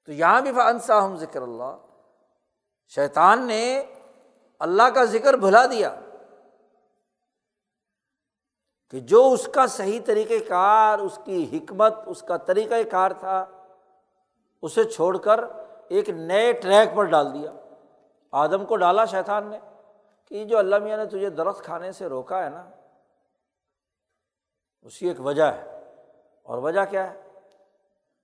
[0.05, 1.77] تو یہاں بھی انسا ہم ذکر اللہ۔
[2.87, 3.83] شیطان نے
[4.59, 5.99] اللہ کا ذکر بھلا دیا۔
[8.89, 13.45] کہ جو اس کا صحیح طریقۂ کار، اس کی حکمت، اس کا طریقۂ کار تھا،
[14.61, 15.43] اسے چھوڑ کر
[15.87, 17.51] ایک نئے ٹریک پر ڈال دیا۔
[18.31, 19.59] آدم کو ڈالا شیطان نے
[20.25, 22.69] کہ جو اللہ میاں نے تجھے درخت کھانے سے روکا ہے نا
[24.81, 25.83] اس کی ایک وجہ ہے۔
[26.43, 27.21] اور وجہ کیا ہے؟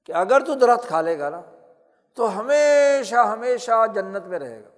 [0.05, 1.41] کہ اگر تو درخت کھا لے گا نا،
[2.13, 4.69] تو ہمیشہ ہمیشہ جنت میں رہے گا۔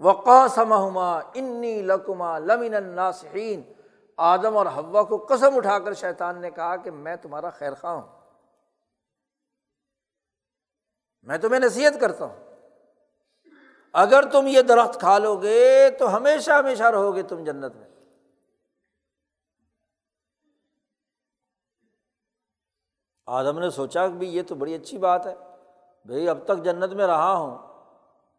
[0.00, 3.62] وقا سمہما انی لکما لمن الناسین
[4.16, 7.92] آدم اور ہوا کو قسم اٹھا کر شیطان نے کہا کہ میں تمہارا خیر خواہ
[7.92, 8.20] ہوں۔
[11.22, 12.36] میں تمہیں نصیحت کرتا ہوں۔
[13.92, 17.88] اگر تم یہ درخت کھا لو گے تو ہمیشہ ہمیشہ رہو گے تم جنت میں۔
[23.26, 25.34] آدم نے سوچا کہ بھائی یہ تو بڑی اچھی بات ہے۔
[26.04, 27.58] بھائی اب تک جنت میں رہا ہوں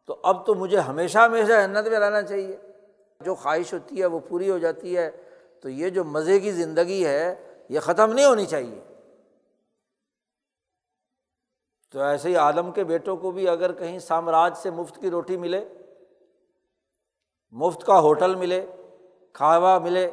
[0.05, 2.57] تو اب تو مجھے ہمیشہ ہمیشہ جنت میں رہنا چاہیے۔
[3.21, 5.11] جو خواہش ہوتی ہے وہ پوری ہو جاتی ہے۔
[5.63, 8.79] تو یہ جو مزے کی زندگی ہے، یہ ختم نہیں ہونی چاہیے۔
[11.91, 15.37] تو ایسے ہی عالم کے بیٹوں کو بھی اگر کہیں سامراج سے مفت کی روٹی
[15.37, 15.65] ملے،
[17.51, 18.65] مفت کا ہوٹل ملے،
[19.33, 20.11] کھاوا ملے،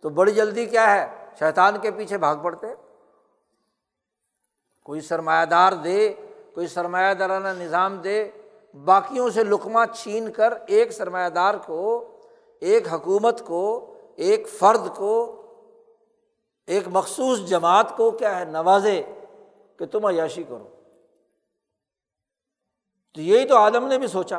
[0.00, 2.66] تو بڑی جلدی کیا ہے، شیطان کے پیچھے بھاگ پڑتے۔
[4.82, 6.14] کوئی سرمایہ دار دے،
[6.54, 8.30] کوئی سرمایہ دارانہ نظام دے،
[8.84, 12.10] باقیوں سے لکما چھین کر ایک سرمایہ دار کو،
[12.60, 15.42] ایک حکومت کو ایک فرد کو،
[16.66, 19.02] ایک مخصوص جماعت کو کیا ہے، نوازے
[19.76, 20.68] کہ تم عیاشی کرو۔
[23.14, 24.38] تو یہی تو عالم نے بھی سوچا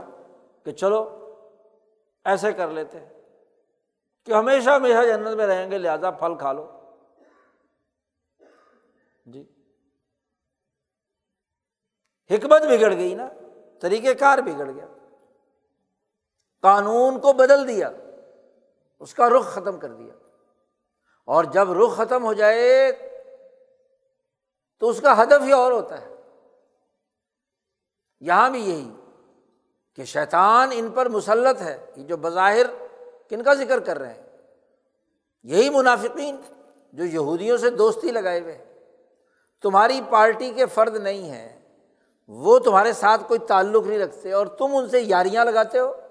[0.64, 1.24] کہ چلو
[2.26, 3.10] ایسے کر لیتے ہیں۔
[4.26, 6.72] کہ ہمیشہ ہمیشہ جنت میں رہیں گے، لہٰذا پھل کھا لو۔
[9.26, 9.44] جی۔
[12.32, 13.30] حکمت بگڑ گئی نا،
[13.80, 14.86] طریقہ کار بگڑ گیا۔
[16.62, 17.90] قانون کو بدل دیا۔
[19.00, 20.14] اس کا رخ ختم کر دیا۔
[21.26, 22.92] اور جب رخ ختم ہو جائے
[24.80, 26.16] تو اس کا ہدف ہی اور ہوتا ہے۔
[28.20, 28.96] یہاں بھی یہی
[29.96, 32.66] کہ شیطان ان پر مسلط ہے کہ جو بظاہر
[33.30, 34.38] کن کا ذکر کر رہے ہیں۔
[35.44, 36.36] یہی منافقین
[36.94, 38.74] جو یہودیوں سے دوستی لگائے ہوئے
[39.62, 41.62] تمہاری پارٹی کے فرد نہیں ہیں۔
[42.28, 46.07] وہ تمہارے ساتھ کوئی تعلق نہیں رکھتے اور تم ان سے یاریاں لگاتے ہو۔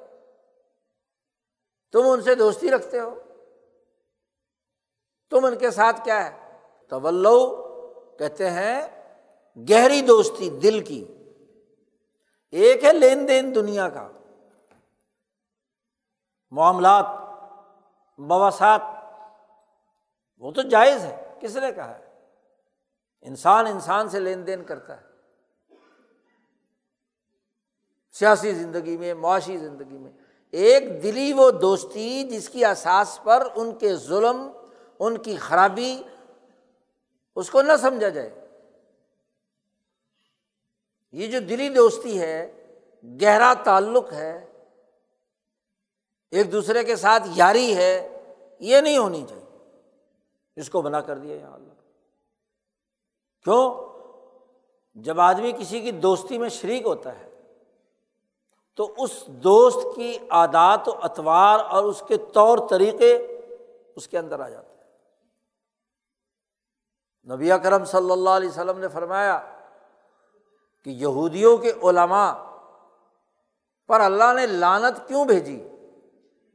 [1.93, 3.21] تم ان سے دوستی رکھتے ہو۔
[5.31, 8.83] تم ان کے ساتھ کیا ہے؟ تو کہتے ہیں
[9.71, 11.05] گہری دوستی دل کی۔
[12.51, 14.09] ایک ہے لین دین دنیا کا۔
[16.51, 17.07] معاملات
[18.19, 18.81] مواصلات
[20.39, 22.29] وہ تو جائز ہے۔ کس نے کہا ہے؟
[23.21, 25.07] انسان انسان سے لین دین کرتا ہے۔
[28.13, 30.13] سیاسی زندگی میں، معاشی زندگی میں۔
[30.51, 34.51] ایک دلی وہ دوستی جس کی اساس پر ان کے ظلم،
[34.99, 36.03] ان کی خرابی
[37.37, 38.49] اس کو نہ سمجھا جائے۔
[41.13, 42.67] یہ جو دلی دوستی ہے،
[43.23, 44.53] گہرا تعلق ہے،
[46.31, 48.23] ایک دوسرے کے ساتھ یاری ہے،
[48.61, 49.81] یہ نہیں ہونی چاہیے۔
[50.57, 51.73] اس کو بنا کر دیا یہاں اللہ۔
[53.45, 53.87] کیوں؟
[54.95, 57.36] جب آدمی کسی کی دوستی میں شریک ہوتا ہے
[58.77, 63.17] تو اس دوست کی عادات و اطوار اور اس کے طور طریقے
[63.97, 64.77] اس کے اندر آ جاتے ہیں۔
[67.35, 69.41] نبی کرم صلی اللہ علیہ وسلم نے فرمایا
[70.85, 72.35] کہ یہودیوں کے علماء
[73.89, 75.69] پر اللہ نے لانت کیوں بھیجی؟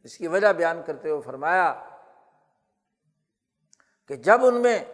[0.04, 1.84] اس کی وجہ بیان کرتے ہوئے فرمایا
[4.08, 4.86] کہ جب ان میں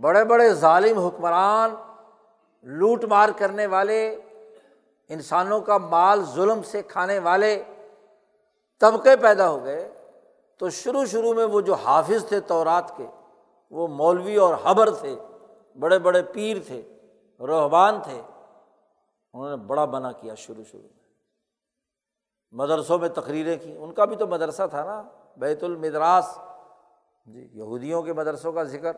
[0.00, 1.74] بڑے بڑے ظالم حکمران
[2.62, 4.20] لوٹ مار کرنے والے
[5.08, 7.62] انسانوں کا مال ظلم سے کھانے والے
[8.80, 10.10] طبقے پیدا ہو گئے،
[10.58, 13.06] تو شروع شروع میں وہ جو حافظ تھے تورات کے،
[13.70, 15.16] وہ مولوی اور حبر تھے،
[15.78, 16.98] بڑے بڑے پیر تھے،
[17.40, 18.22] روحبان تھے،
[19.32, 21.04] انہوں نے بڑا بنا کیا شروع شروع میں۔
[22.52, 25.02] مدرسوں میں تقریریں کی ان کا بھی تو مدرسہ تھا نا،
[25.36, 26.38] بیت المدراس۔
[27.26, 28.96] جی یہودیوں کے مدرسوں کا ذکر۔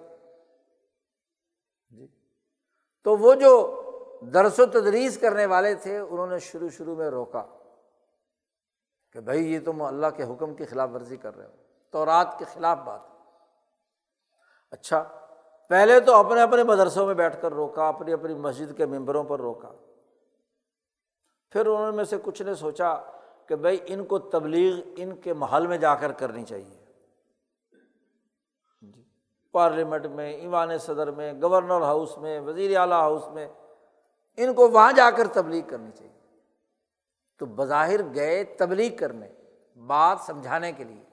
[1.88, 2.06] جی
[3.04, 3.82] تو وہ جو
[4.20, 7.44] درس و تدریس کرنے والے تھے، انہوں نے شروع شروع میں روکا
[9.12, 11.52] کہ بھائی یہ تم اللہ کے حکم کی خلاف ورزی کر رہے ہو۔
[11.90, 13.00] تو رات کے خلاف بات۔
[14.70, 15.04] اچھا
[15.68, 19.40] پہلے تو اپنے اپنے مدرسوں میں بیٹھ کر روکا، اپنی اپنی مسجد کے ممبروں پر
[19.40, 19.70] روکا۔
[21.50, 22.94] پھر انہوں میں سے کچھ نے سوچا
[23.46, 26.84] کہ بھائی ان کو تبلیغ ان کے محل میں جا کر کرنی چاہیے۔
[28.82, 29.04] جی،
[29.52, 33.48] پارلیمنٹ میں، ایوان صدر میں، گورنر ہاؤس میں، وزیر اعلیٰ ہاؤس میں
[34.36, 36.12] ان کو وہاں جا کر تبلیغ کرنی چاہیے۔
[37.38, 39.28] تو بظاہر گئے تبلیغ کرنے،
[39.86, 41.04] بات سمجھانے کے لیے۔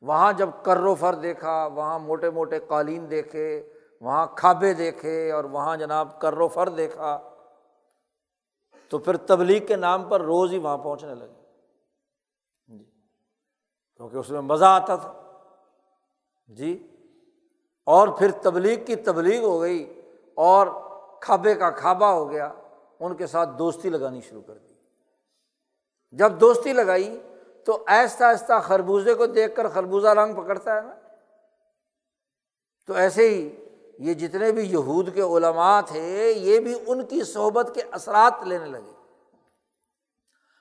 [0.00, 5.44] وہاں جب کر و فر دیکھا، وہاں موٹے موٹے قالین دیکھے، وہاں کھابے دیکھے اور
[5.44, 7.30] وہاں جناب کر و فر دیکھا،
[8.88, 11.44] تو پھر تبلیغ کے نام پر روز ہی وہاں پہنچنے لگے۔
[12.66, 12.84] جی۔
[13.96, 15.22] کیونکہ اس میں مزہ آتا تھا۔
[16.46, 16.90] جی۔
[17.86, 20.00] اور پھر تبلیغ کی تبلیغ ہو گئی
[20.34, 20.66] اور
[21.24, 22.52] کھابے کا کھابا ہو گیا،
[23.00, 24.74] ان کے ساتھ دوستی لگانی شروع کر دی۔
[26.12, 27.22] جب دوستی لگائی
[27.66, 30.94] تو ایستا ایستا خربوزے کو دیکھ کر خربوزہ رنگ پکڑتا ہے نا۔
[32.86, 33.56] تو ایسے ہی
[33.98, 38.66] یہ جتنے بھی یہود کے علماء تھے، یہ بھی ان کی صحبت کے اثرات لینے
[38.66, 38.92] لگے۔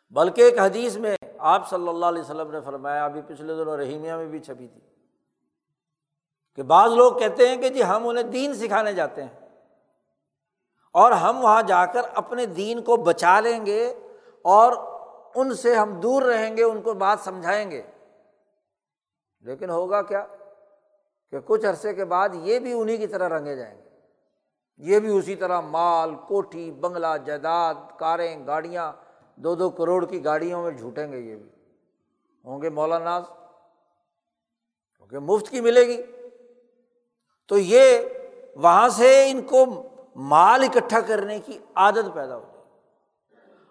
[0.09, 4.13] بلکہ ایک حدیث میں آپ صلی اللہ علیہ وسلم نے فرمایا، ابھی پچھلے دنوں رحیمیہ
[4.13, 4.81] میں بھی چھپی تھی
[6.55, 9.42] کہ بعض لوگ کہتے ہیں کہ جی ہم انہیں دین سکھانے جاتے ہیں۔
[10.93, 13.93] اور ہم وہاں جا کر اپنے دین کو بچا لیں گے
[14.41, 14.73] اور
[15.35, 17.81] ان سے ہم دور رہیں گے، ان کو بات سمجھائیں گے۔
[19.41, 20.25] لیکن ہوگا کیا؟
[21.31, 23.89] کہ کچھ عرصے کے بعد یہ بھی انہیں کی طرح رنگے جائیں گے۔
[24.77, 28.93] یہ بھی اسی طرح مال، کوٹھی، بنگلہ، جائیداد، کاریں، گاڑیاں،
[29.35, 31.49] دو دو کروڑ کی گاڑیوں میں جھوٹیں گے یہ بھی۔
[32.45, 33.19] ہوں گے مولانا
[34.97, 36.01] کیونکہ مفت کی ملے گی۔
[37.47, 37.97] تو یہ
[38.55, 39.65] وہاں سے ان کو
[40.15, 42.61] مال اکٹھا کرنے کی عادت پیدا ہو گئی۔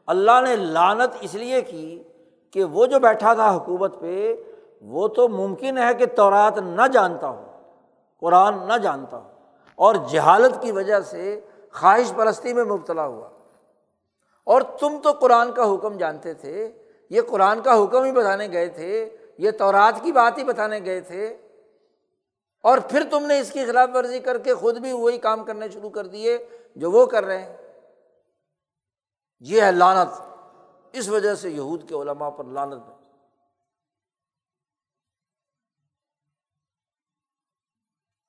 [0.07, 2.02] اللہ نے لانت اس لیے کی
[2.50, 4.35] کہ وہ جو بیٹھا تھا حکومت پہ،
[4.83, 7.59] وہ تو ممکن ہے کہ تورات نہ جانتا ہو،
[8.20, 9.28] قرآن نہ جانتا ہو،
[9.74, 11.40] اور جہالت کی وجہ سے
[11.72, 13.28] خواہش پرستی میں مبتلا ہوا۔
[14.44, 16.72] اور تم تو قرآن کا حکم جانتے تھے،
[17.11, 21.00] یہ قرآن کا حکم ہی بتانے گئے تھے، یہ تورات کی بات ہی بتانے گئے
[21.00, 21.37] تھے۔
[22.62, 25.68] اور پھر تم نے اس کی خلاف ورزی کر کے خود بھی وہی کام کرنے
[25.68, 26.46] شروع کر دیے
[26.77, 27.57] جو وہ کر رہے ہیں۔
[29.40, 30.20] یہ ہے لانت
[30.92, 32.83] اس وجہ سے یہود کے علماء پر لانت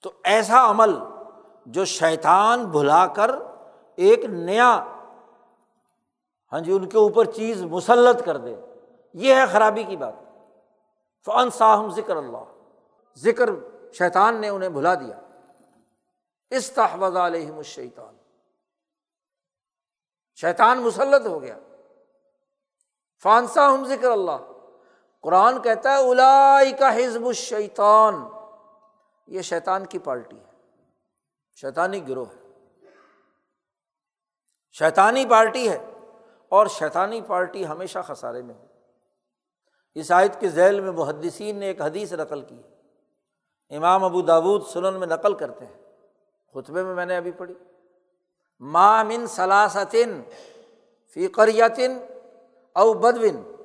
[0.02, 0.90] تو ایسا عمل
[1.66, 3.32] جو شیطان بھلا کر
[3.96, 4.84] ایک نیا
[6.52, 8.56] ہاں جی ان کے اوپر چیز مسلط کر دے۔
[9.14, 10.14] یہ ہے خرابی کی بات۔
[11.26, 12.72] فن صاحم ذکر اللہ
[13.16, 13.50] ذکر
[13.94, 15.20] شیطان نے انہیں بھلا دیا۔
[16.50, 18.18] استحوذ علیہم الشیطان۔
[20.36, 21.60] شیطان مسلط ہو گیا۔
[23.24, 24.52] فانسا ہم ذکر اللہ۔
[25.22, 28.16] قرآن کہتا ہے الا کا حزب الشیطان۔
[29.28, 30.52] یہ شیطان کی پارٹی ہے۔
[31.62, 32.44] شیطانی گروہ ہے۔
[34.72, 35.90] شیطانی پارٹی ہے
[36.50, 38.66] اور شیطانی پارٹی ہمیشہ خسارے میں ہو
[39.96, 42.62] اس آیت کے ذیل میں محدثین نے ایک حدیث نقل کی
[43.76, 45.84] امام ابو داود سنن میں نقل کرتے ہیں۔
[46.54, 47.56] خطبے میں میں نے ابھی پڑھی۔
[48.60, 50.24] مامن سلاستن
[51.14, 51.50] فیقر
[52.74, 53.56] او بدون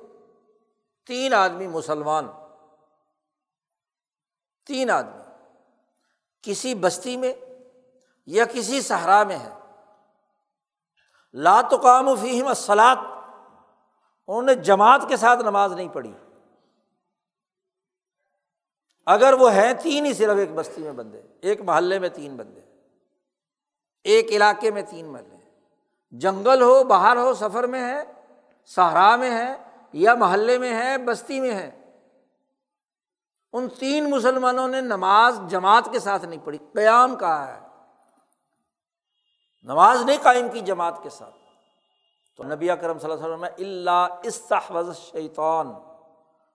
[1.07, 2.27] تین آدمی مسلمان۔
[4.67, 5.23] تین آدمی۔
[6.41, 7.33] کسی بستی میں
[8.25, 9.49] یا کسی صحرا میں ہے
[11.33, 12.97] لاتقام و فیم السلاط
[14.27, 16.13] انہوں نے جماعت کے ساتھ نماز نہیں پڑھی۔
[19.05, 22.61] اگر وہ ہیں تین ہی صرف ایک بستی میں بندے، ایک محلے میں تین بندے،
[24.03, 25.35] ایک علاقے میں تین محلے
[26.11, 28.03] جنگل ہو باہر ہو، سفر میں ہے،
[28.65, 29.55] صحرا میں ہے
[29.93, 31.71] یا محلے میں ہے، بستی میں ہے۔
[33.53, 37.67] ان تین مسلمانوں نے نماز جماعت کے ساتھ نہیں پڑھی، قیام کہا ہے۔
[39.63, 41.35] نماز نہیں قائم کی جماعت کے ساتھ۔
[42.37, 45.71] تو نبی کرم صلی اللہ علیہ وسلم اللہ استحوذ شیطان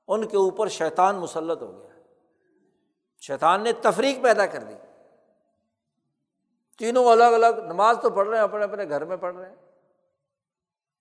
[0.09, 1.94] ان کے اوپر شیطان مسلط ہو گیا۔
[3.27, 4.75] شیطان نے تفریق پیدا کر دی۔
[6.79, 9.57] تینوں الگ الگ نماز تو پڑھ رہے ہیں، اپنے اپنے گھر میں پڑھ رہے ہیں،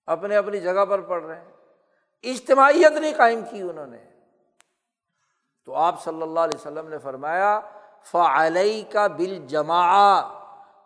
[0.06, 1.52] اپنے اپنی جگہ پر پڑھ رہے ہیں۔
[2.22, 4.04] اجتماعیت نہیں قائم کی انہوں نے۔
[5.64, 7.60] تو آپ صلی اللہ علیہ وسلم نے فرمایا
[8.04, 10.20] فعلئی کا بل جما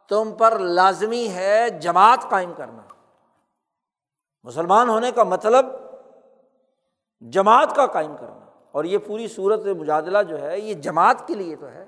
[0.08, 2.82] تم پر لازمی ہے جماعت قائم کرنا۔
[4.42, 5.66] مسلمان ہونے کا مطلب
[7.20, 8.37] جماعت کا قائم کرنا۔
[8.78, 11.86] اور یہ پوری صورت مجادلہ جو ہے، یہ جماعت کے لیے تو ہے۔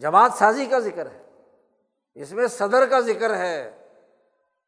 [0.00, 1.22] جماعت سازی کا ذکر ہے۔
[2.14, 3.84] اس میں صدر کا ذکر ہے۔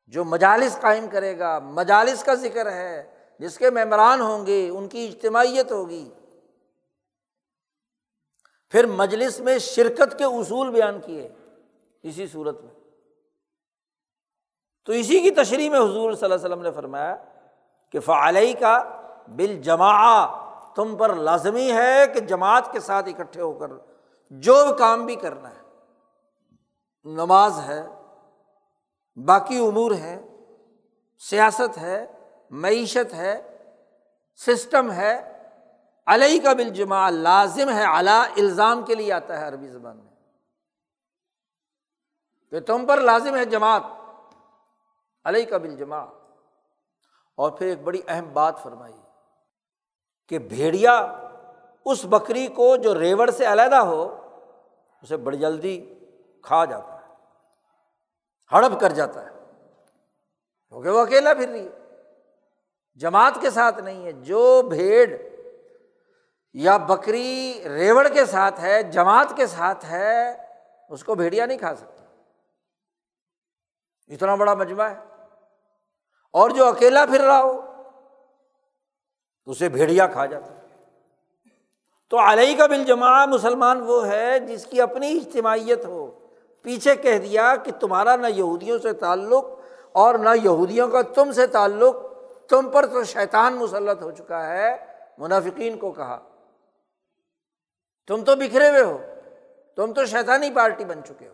[0.06, 4.88] جو مجالس قائم کرے گا، مجالس کا ذکر ہے۔ جس کے ممبران ہوں گے، ان
[4.88, 6.10] کی اجتماعیت ہوگی۔
[8.70, 11.28] پھر مجلس میں شرکت کے اصول بیان کیے
[12.02, 12.74] اسی صورت میں۔
[14.84, 17.16] تو اسی کی تشریح میں حضور صلی اللہ علیہ وسلم نے فرمایا
[17.92, 18.97] کہ فعلئی کا
[19.36, 20.26] بال جما
[20.74, 23.70] تم پر لازمی ہے کہ جماعت کے ساتھ اکٹھے ہو کر
[24.30, 25.60] جو کام بھی کرنا ہے،
[27.04, 27.86] نماز ہے،
[29.16, 30.22] باقی امور ہیں
[31.18, 32.12] سیاست ہے،
[32.50, 33.58] معیشت ہے،
[34.36, 35.42] سسٹم ہے،
[36.06, 40.14] علیہ کا بل جمع لازم ہے اعلیٰ الزام کے لیے آتا ہے عربی زبان میں۔
[42.50, 43.82] کہ تم پر لازم ہے جماعت،
[45.24, 46.04] علیہ کا بل جمع
[47.34, 48.94] اور پھر ایک بڑی اہم بات فرمائی۔
[50.28, 51.16] کہ بھیڑیا
[51.84, 54.30] اس بکری کو جو ریوڑ سے علیحدہ ہو،
[55.02, 55.94] اسے بڑی جلدی
[56.42, 57.14] کھا جاتا ہے،
[58.52, 59.30] ہڑپ کر جاتا ہے،
[60.68, 61.94] کیونکہ وہ اکیلا پھر رہی ہے،
[62.94, 65.16] جماعت کے ساتھ نہیں ہے، جو بھیڑ
[66.52, 70.36] یا بکری ریوڑ کے ساتھ ہے، جماعت کے ساتھ ہے،
[70.88, 72.04] اس کو بھیڑیا نہیں کھا سکتا۔
[74.06, 74.96] اتنا بڑا مجمع ہے۔
[76.32, 77.67] اور جو اکیلا پھر رہا ہو
[79.48, 80.54] اسے بھیڑیا کھا جاتا
[82.08, 86.26] تو علیہ کا بل جمع مسلمان وہ ہے جس کی اپنی اجتماعیت ہو۔
[86.62, 89.44] پیچھے کہہ دیا کہ تمہارا نہ یہودیوں سے تعلق
[89.92, 91.96] اور نہ یہودیوں کا تم سے تعلق،
[92.48, 94.76] تم پر تو شیطان مسلط ہو چکا ہے۔
[95.18, 96.18] منافقین کو کہا۔
[98.06, 98.98] تم تو بکھرے ہوئے ہو۔
[99.76, 101.32] تم تو شیطانی پارٹی بن چکے ہو۔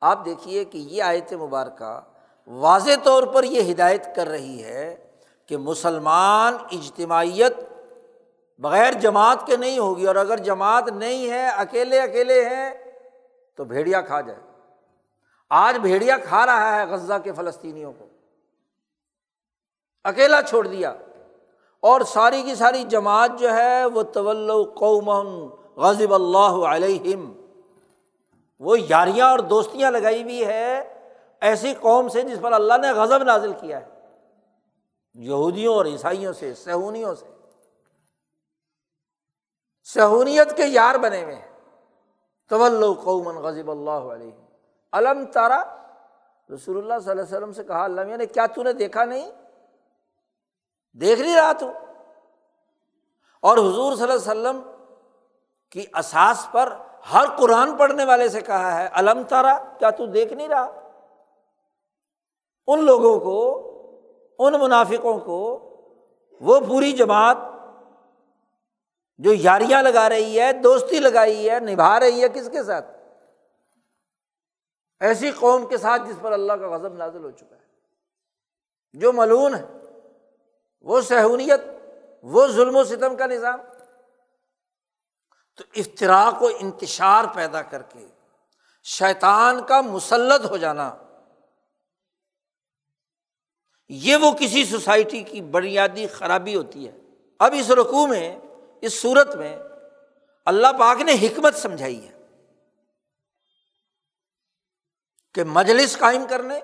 [0.00, 2.00] آپ دیکھیے کہ یہ آیت مبارکہ
[2.46, 5.10] واضح طور پر یہ ہدایت کر رہی ہے
[5.46, 7.52] کہ مسلمان اجتماعیت
[8.58, 12.92] بغیر جماعت کے نہیں ہوگی اور اگر جماعت نہیں ہے، اکیلے اکیلے ہیں،
[13.56, 14.40] تو بھیڑیا کھا جائے
[15.50, 18.06] آج بھیڑیا کھا رہا ہے غزہ کے فلسطینیوں کو۔
[20.04, 20.94] اکیلا چھوڑ دیا۔
[21.80, 25.10] اور ساری کی ساری جماعت جو ہے، وہ طول قوم
[25.76, 27.32] غازب اللہ علیہم۔
[28.58, 30.94] وہ یاریاں اور دوستیاں لگائی ہوئی ہے،
[31.40, 33.93] ایسی قوم سے جس پر اللہ نے غضب نازل کیا ہے۔
[35.14, 37.26] یہودیوں اور عیسائیوں سے، سہونیوں سے۔
[39.84, 41.54] سہونیت کے یار بنے ہوئے ہیں۔
[42.48, 44.30] طول قومن غزب اللہ علیہ
[44.92, 45.62] علم تارا
[46.54, 49.30] رسول اللہ صلی اللہ علیہ وسلم سے کہا، اللہ نے، کیا تو نے دیکھا نہیں؟
[50.92, 51.70] دیکھ نہیں رہا تو۔
[53.40, 54.62] اور حضور صلی اللہ علیہ وسلم
[55.70, 56.76] کی اساس پر
[57.12, 60.90] ہر قرآن پڑھنے والے سے کہا ہے علم تارا کیا تو دیکھ نہیں رہا؟
[62.66, 63.70] ان لوگوں کو
[64.38, 65.70] ان منافقوں کو
[66.40, 67.36] وہ پوری جماعت
[69.18, 72.86] جو یاریاں لگا رہی ہے، دوستی لگائی ہے، نبھا رہی ہے کس کے ساتھ؟
[75.00, 77.64] ایسی قوم کے ساتھ جس پر اللہ کا غضب نازل ہو چکا ہے۔
[78.92, 79.64] جو ملون ہے،
[80.80, 81.60] وہ سہونیت،
[82.22, 83.60] وہ ظلم و ستم کا نظام۔
[85.56, 88.06] تو افطراک و انتشار پیدا کر کے
[88.84, 90.94] شیطان کا مسلط ہو جانا
[93.88, 96.92] یہ وہ کسی سوسائٹی کی بنیادی خرابی ہوتی ہے۔
[97.38, 98.38] اب اس رقوع میں،
[98.80, 99.58] اس صورت میں
[100.44, 102.12] اللہ پاک نے حکمت سمجھائی ہے
[105.34, 106.60] کہ مجلس قائم کرنے،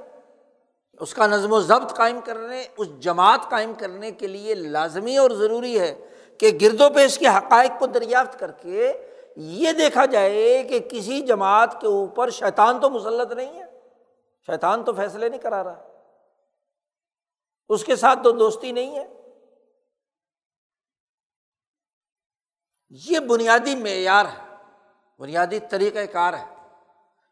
[1.01, 5.31] اس کا نظم و ضبط قائم کرنے، اس جماعت قائم کرنے کے لیے لازمی اور
[5.31, 6.07] ضروری ہے
[6.39, 8.93] کہ گرد و پیش کے حقائق کو دریافت کر کے
[9.37, 13.65] یہ دیکھا جائے کہ کسی جماعت کے اوپر شیطان تو مسلط نہیں ہے۔
[14.47, 15.90] شیطان تو فیصلے نہیں کرا رہا۔
[17.71, 19.07] اس کے ساتھ تو دوستی نہیں ہے۔
[22.91, 24.57] یہ بنیادی معیار ہے،
[25.19, 26.55] بنیادی طریقۂ کار ہے۔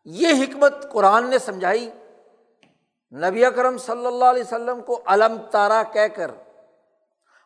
[0.04, 1.90] یہ حکمت قرآن نے سمجھائی۔
[3.12, 6.30] نبی اکرم صلی اللہ علیہ وسلم کو علم تارا کہہ کر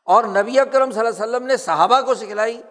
[0.05, 2.62] اور نبی اکرم صلی اللہ علیہ وسلم نے صحابہ کو سکھلائی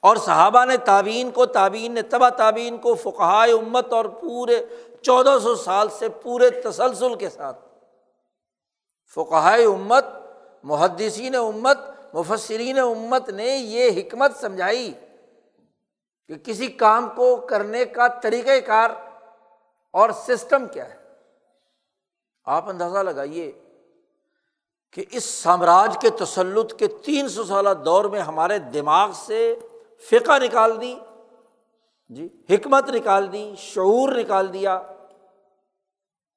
[0.00, 4.64] اور صحابہ نے تعبین کو تعبین نے تبا تعبین کو فقہائے امت اور پورے
[5.02, 7.67] چودہ سو سال سے پورے تسلسل کے ساتھ
[9.14, 10.06] فقہائے امت،
[10.62, 11.78] محدثین امت،
[12.14, 14.92] مفسرین امت نے یہ حکمت سمجھائی
[16.26, 18.90] کہ کسی کام کو کرنے کا طریقۂ کار
[19.90, 20.96] اور سسٹم کیا ہے۔
[22.44, 23.52] آپ اندازہ لگائیے
[24.92, 29.58] کہ اس سامراج کے تسلط کے تین سو سالہ دور میں ہمارے دماغ سے
[30.10, 30.98] فقہ نکال دی
[32.08, 34.82] جی حکمت نکال دی، شعور نکال دیا۔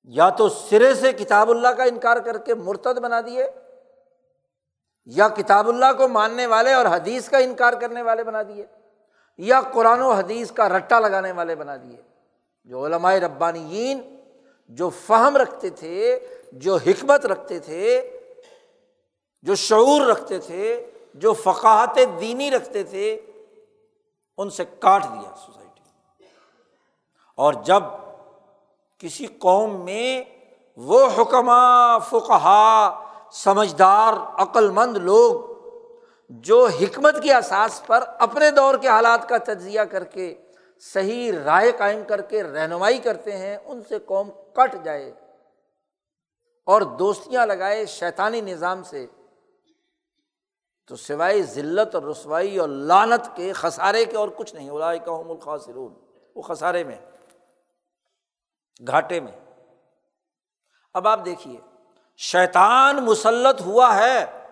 [0.04, 3.48] یا تو سرے سے کتاب اللہ کا انکار کر کے مرتد بنا دیے،
[5.06, 8.66] یا کتاب اللہ کو ماننے والے اور حدیث کا انکار کرنے والے بنا دیے،
[9.38, 12.02] یا قرآن و حدیث کا رٹا لگانے والے بنا دیے۔
[12.64, 14.18] جو علماء ربانیین
[14.70, 16.20] جو فہم رکھتے تھے،
[16.52, 18.12] جو حکمت رکھتے تھے،
[19.42, 23.20] جو شعور رکھتے تھے، جو فقاہت دینی رکھتے تھے،
[24.38, 26.26] ان سے کاٹ دیا سوسائٹی۔
[27.36, 27.84] اور جب
[29.02, 30.24] کسی قوم میں
[30.78, 35.42] وہ حکمہ فقہا سمجھدار، عقلمند لوگ
[36.30, 40.36] جو حکمت کے اثاث پر اپنے دور کے حالات کا تجزیہ کر کے
[40.80, 45.12] صحیح رائے قائم کر کے رہنمائی کرتے ہیں، ان سے قوم کٹ جائے
[46.66, 49.06] اور دوستیاں لگائے شیطانی نظام سے۔
[50.88, 55.12] تو سوائے ذلت اور رسوائی اور لانت کے خسارے کے اور کچھ نہیں اڑائے کا
[55.12, 55.94] الخاصرون
[56.36, 56.98] وہ خسارے میں۔
[58.88, 59.40] گھاٹے میں۔
[60.94, 61.60] اب آپ دیکھیے،
[62.18, 64.48] شیطان مسلط ہوا ہے۔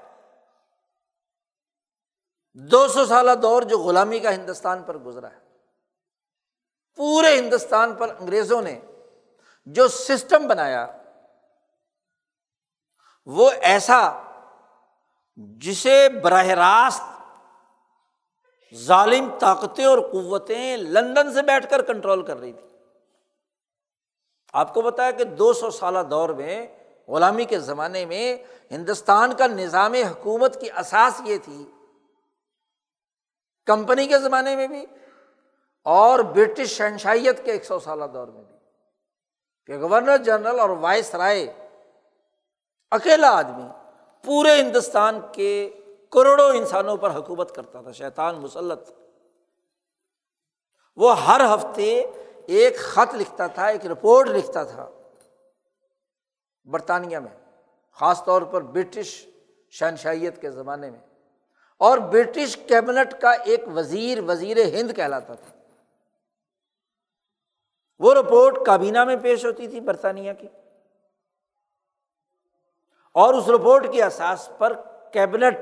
[2.53, 5.39] دو سو سالہ دور جو غلامی کا ہندوستان پر گزرا ہے۔
[6.95, 8.81] پورے ہندوستان پر انگریزوں نے
[9.65, 10.87] جو سسٹم بنایا،
[13.25, 14.23] وہ ایسا
[15.35, 17.03] جسے براہ راست
[18.75, 22.68] ظالم طاقتیں اور قوتیں لندن سے بیٹھ کر کنٹرول کر رہی تھی
[24.53, 26.67] آپ کو بتایا کہ دو سو سالہ دور میں،
[27.07, 28.37] غلامی کے زمانے میں
[28.71, 31.71] ہندوستان کا نظام حکومت کی اساس یہ تھی۔
[33.65, 34.85] کمپنی کے زمانے میں بھی
[35.83, 38.55] اور برٹش شہنشائیت کے ایک سو سالہ دور میں بھی۔
[39.65, 41.53] کہ گورنر جنرل اور وائس رائے
[42.91, 43.67] اکیلا آدمی
[44.23, 45.79] پورے ہندوستان کے
[46.11, 48.91] کروڑوں انسانوں پر حکومت کرتا تھا، شیطان مسلط۔
[50.95, 52.11] وہ ہر ہفتے
[52.49, 54.89] ایک خط لکھتا تھا، ایک رپورٹ لکھتا تھا
[56.65, 57.57] برطانیہ میں،
[57.91, 59.27] خاص طور پر برٹش
[59.69, 60.99] شہنشائیت کے زمانے میں۔
[61.77, 65.55] اور برٹش کیبنٹ کا ایک وزیر وزیر ہند کہلاتا تھا۔
[67.99, 70.47] وہ رپورٹ کابینہ میں پیش ہوتی تھی برطانیہ کی۔
[73.11, 74.73] اور اس رپورٹ کے اساس پر
[75.13, 75.57] کیبنٹ،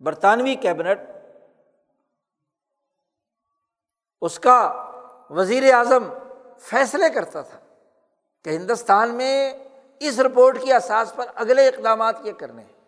[0.00, 1.00] برطانوی کیبنٹ،
[4.20, 4.88] اس کا
[5.32, 6.04] وزیر اعظم
[6.58, 7.58] فیصلے کرتا تھا
[8.44, 9.54] کہ ہندوستان میں
[10.00, 12.82] اس رپورٹ کی اساس پر اگلے اقدامات یہ کرنے ہیں۔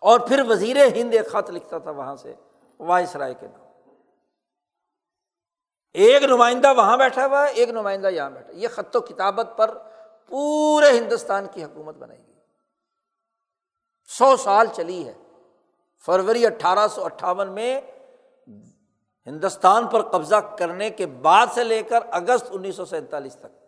[0.00, 2.34] اور پھر وزیر ہند ایک خط لکھتا تھا وہاں سے
[2.78, 3.90] وائس رائے کے نام۔
[5.92, 9.78] ایک نمائندہ وہاں بیٹھا ہوا ہے ایک نمائندہ یہاں بیٹھا۔ یہ خط و کتابت پر
[10.28, 12.34] پورے ہندوستان کی حکومت بنائی گئی۔
[14.18, 15.14] سو سال چلی ہے۔
[16.06, 17.80] فروری اٹھارہ سو اٹھاون میں
[19.26, 23.64] ہندوستان پر قبضہ کرنے کے بعد سے لے کر اگست انیس سو سینتالیس تک۔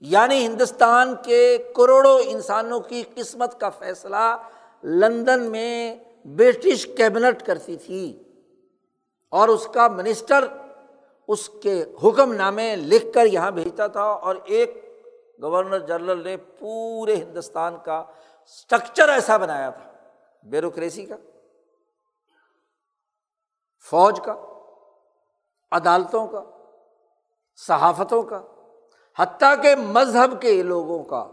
[0.00, 4.36] یعنی ہندوستان کے کروڑوں انسانوں کی قسمت کا فیصلہ
[4.84, 8.22] لندن میں برٹش کیبنٹ کرتی تھی
[9.28, 10.44] اور اس کا منسٹر
[11.28, 14.84] اس کے حکم نامے لکھ کر یہاں بھیجتا تھا اور ایک
[15.42, 17.98] گورنر جنرل نے پورے ہندوستان کا
[18.44, 19.92] اسٹرکچر ایسا بنایا تھا،
[20.42, 21.16] بیوروکریسی کا۔
[23.80, 24.34] فوج کا،
[25.72, 26.44] عدالتوں کا،
[27.56, 28.42] صحافتوں کا،
[29.18, 31.28] حتیٰ کہ مذہب کے لوگوں کا،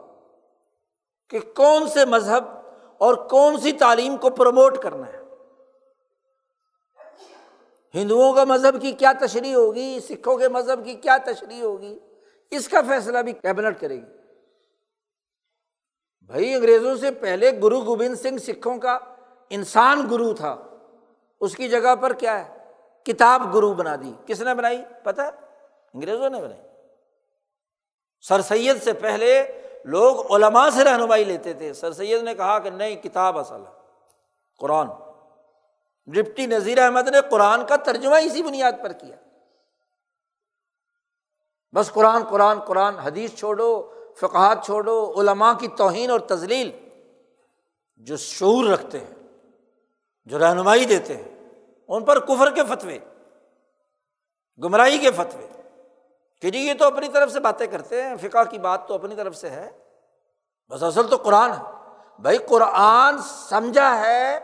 [1.29, 2.43] کہ کون سے مذہب
[2.97, 5.23] اور کون سی تعلیم کو پروموٹ کرنا ہے۔
[7.93, 11.99] ہندوؤں کا مذہب کی کیا تشریح ہوگی؟ سکھوں کے مذہب کی کیا تشریح ہوگی؟
[12.51, 14.17] اس کا فیصلہ بھی کیبنٹ کرے گی۔
[16.21, 18.97] بھائی، انگریزوں سے پہلے گرو گوبند سنگھ سکھوں کا
[19.49, 20.66] انسان گرو تھا۔
[21.41, 22.57] اس کی جگہ پر کیا ہے؟
[23.05, 25.23] کتاب گرو بنا دی۔ کس نے بنائی؟ پتا
[25.93, 26.61] انگریزوں نے بنائی۔
[28.21, 32.69] سر سید سے پہلے لوگ علماء سے رہنمائی لیتے تھے۔ سر سید نے کہا کہ
[32.69, 33.71] نہیں، کتاب اصل ہے۔
[34.59, 34.87] قرآن۔
[36.05, 39.15] ڈپٹی نذیر احمد نے قرآن کا ترجمہ اسی بنیاد پر کیا۔
[41.75, 46.71] بس قرآن قرآن قرآن، حدیث چھوڑو فقات چھوڑو، علماء کی توہین اور تزلیل
[47.95, 49.16] جو شعور رکھتے ہیں۔
[50.27, 51.49] جو رہنمائی دیتے ہیں،
[51.87, 52.99] ان پر کفر کے فتوے،
[54.63, 55.47] گمراہی کے فتوے۔
[56.41, 59.15] کہ جی یہ تو اپنی طرف سے باتیں کرتے ہیں، فقہ کی بات تو اپنی
[59.15, 59.71] طرف سے ہے۔
[60.69, 61.71] بس اصل تو قرآن ہے۔
[62.19, 64.39] بھائی، قرآن سمجھا ہے،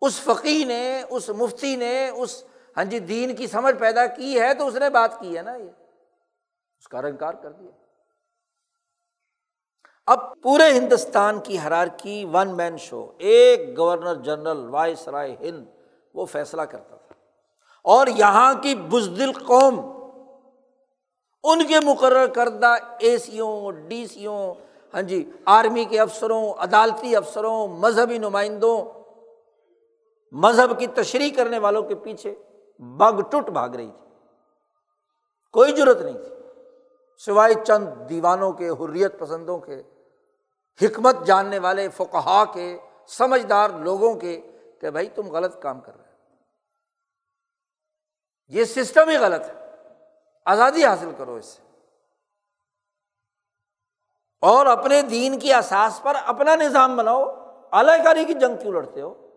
[0.00, 2.44] اس فقی نے، اس مفتی نے، اس
[2.76, 5.54] ہاں جی دین کی سمجھ پیدا کی ہے تو اس نے بات کی ہے نا
[5.54, 5.70] یہ۔
[6.78, 7.77] اس کا انکار کر دیا۔
[10.08, 15.66] اب پورے ہندوستان کی ہرار کی ون مین شو ایک governor general viceroy Hind,
[16.14, 17.14] وہ فیصلہ کرتا تھا۔
[17.84, 19.80] اور یہاں کی بزدل قوم،
[21.44, 24.54] ان کے مقرر کردہ اے سیوں ڈی سیوں
[24.94, 28.84] ہاں جی آرمی کے افسروں، عدالتی افسروں، مذہبی نمائندوں،
[30.32, 32.34] مذہب کی تشریح کرنے والوں کے پیچھے
[32.78, 34.06] بگ ٹوٹ بھاگ رہی تھی۔
[35.52, 36.34] کوئی ضرورت نہیں تھی۔
[37.24, 39.82] سوائے چند دیوانوں کے، حریت پسندوں کے
[40.82, 44.40] حکمت جاننے والے فقہا کے، سمجھدار لوگوں کے
[44.80, 46.08] کہ بھائی تم غلط کام کر رہے
[48.48, 49.70] یہ سسٹم ہی غلط ہے۔
[50.44, 51.62] آزادی حاصل کرو اس سے۔
[54.40, 57.24] اور اپنے دین کی احساس پر اپنا نظام بناؤ۔
[57.72, 59.28] اعلی کاری کی جنگ کیوں لڑتے ہو؟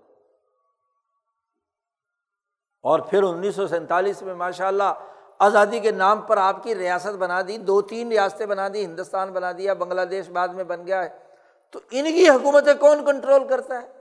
[2.81, 4.93] اور پھر انیس سو سینتالیس میں ماشاء اللہ
[5.39, 9.33] آزادی کے نام پر آپ کی ریاست بنا دی، دو تین ریاستیں بنا دی، ہندوستان
[9.33, 11.30] بنا دیا، بنگلہ دیش بعد میں بن گیا ہے۔
[11.71, 13.91] تو ان کی حکومتیں کون کنٹرول کرتا ہے؟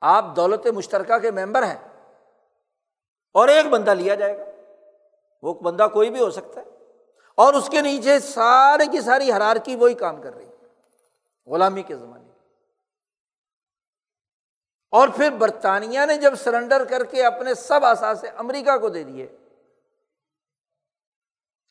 [0.00, 1.88] آپ دولت مشترکہ کے ممبر ہیں
[3.34, 4.44] اور ایک بندہ لیا جائے گا۔
[5.42, 6.66] وہ بندہ کوئی بھی ہو سکتا ہے۔
[7.34, 10.66] اور اس کے نیچے سارے کی ساری حرار کی وہی کام کر رہی ہے،
[11.46, 12.30] غلامی کے زمانے
[14.90, 19.36] اور پھر برطانیہ نے جب سرنڈر کر کے اپنے سب اثاثے امریکہ کو دے دیے،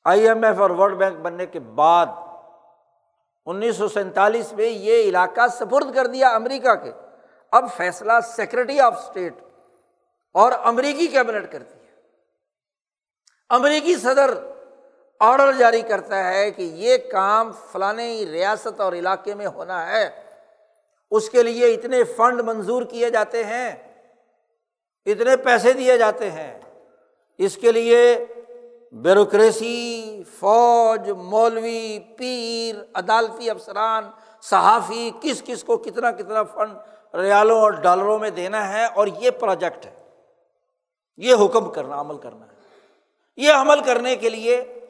[0.03, 2.05] آئی ایم ایف اور ورلڈ بینک بننے کے بعد
[3.45, 6.91] انیس سو سینتالیس میں یہ علاقہ سپرد کر دیا امریکہ کے۔
[7.51, 9.33] اب فیصلہ سیکرٹری آف اسٹیٹ
[10.33, 11.85] اور امریکی کیبنٹ کرتی ہے۔
[13.49, 14.33] امریکی صدر
[15.19, 17.93] آڈر جاری کرتا ہے کہ یہ کام فلاں
[18.31, 20.09] ریاست اور علاقے میں ہونا ہے۔
[21.11, 23.75] اس کے لیے اتنے فنڈ منظور کیے جاتے ہیں،
[25.05, 26.59] اتنے پیسے دیے جاتے ہیں۔
[27.37, 28.25] اس کے لیے
[28.95, 36.77] بیوروکریسی، فوج، مولوی، پیر، عدالتی افسران، صحافی، کس کس کو کتنا کتنا فنڈ
[37.15, 40.09] ریالوں اور ڈالروں میں دینا ہے اور یہ پروجیکٹ ہے۔
[41.17, 42.51] یہ حکم کرنا، عمل کرنا ہے۔
[43.37, 44.85] یہ عمل کرنے کے لیے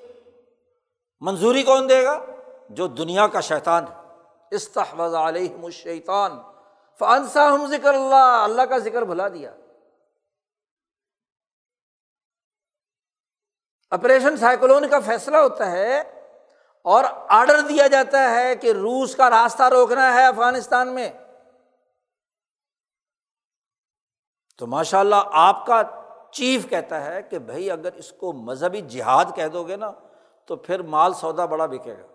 [1.20, 2.26] منظوری کون دے گا؟
[2.70, 4.02] جو دنیا کا شیطان ہے۔
[4.52, 6.32] استحوذ علیہ الشیطان
[7.00, 9.52] فانسا ہم ذکر اللہ۔ اللہ کا ذکر بھلا دیا۔
[13.96, 16.00] آپریشن سائیکلون کا فیصلہ ہوتا ہے
[16.84, 21.10] اور آڈر دیا جاتا ہے کہ روس کا راستہ روکنا ہے افغانستان میں۔
[24.58, 25.82] تو ماشاء اللہ آپ کا
[26.32, 29.92] چیف کہتا ہے کہ بھائی اگر اس کو مذہبی جہاد کہہ دو گے نا
[30.46, 32.08] تو پھر مال سودا بڑا بکے گا۔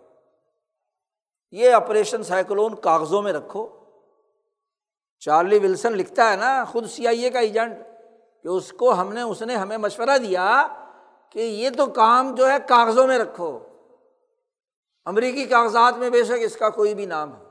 [1.51, 3.67] یہ آپریشن سائیکلون کاغذوں میں رکھو۔
[5.19, 7.77] چارلی ولسن لکھتا ہے نا خود سی آئی اے کا ایجنٹ
[8.43, 10.67] کہ اس کو ہم نے، اس نے ہمیں مشورہ دیا
[11.31, 13.59] کہ یہ تو کام جو ہے کاغذوں میں رکھو۔
[15.05, 17.43] امریکی کاغذات میں بے شک اس کا کوئی بھی نام ہے۔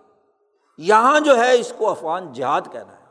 [0.79, 3.05] یہاں جو ہے اس کو افغان جہاد کہنا ہے،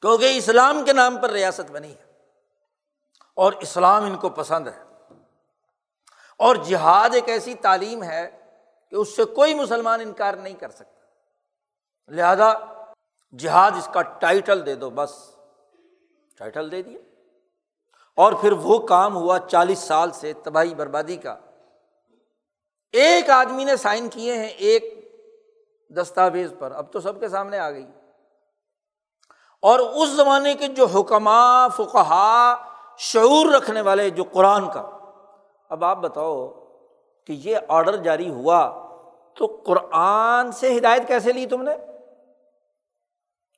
[0.00, 2.06] کیونکہ اسلام کے نام پر ریاست بنی ہے۔
[3.36, 4.82] اور اسلام ان کو پسند ہے۔
[6.38, 8.40] اور جہاد ایک ایسی تعلیم ہے
[8.90, 11.00] کہ اس سے کوئی مسلمان انکار نہیں کر سکتا۔
[12.08, 12.52] لہذا
[13.38, 15.30] جہاد اس کا ٹائٹل دے دو، بس۔
[16.38, 16.98] ٹائٹل دے دیا۔
[18.16, 21.36] اور پھر وہ کام ہوا چالیس سال سے تباہی بربادی کا۔
[22.92, 25.12] ایک آدمی نے سائن کیے ہیں ایک
[25.90, 27.86] دستاویز پر، اب تو سب کے سامنے آ گئی۔
[29.62, 32.56] اور اس زمانے کے جو حکمہ فقہا
[32.98, 34.80] شعور رکھنے والے جو قرآن کا،
[35.68, 36.48] اب آپ بتاؤ
[37.26, 38.86] کہ یہ آڈر جاری ہوا
[39.34, 41.72] تو قرآن سے ہدایت کیسے لی تم نے؟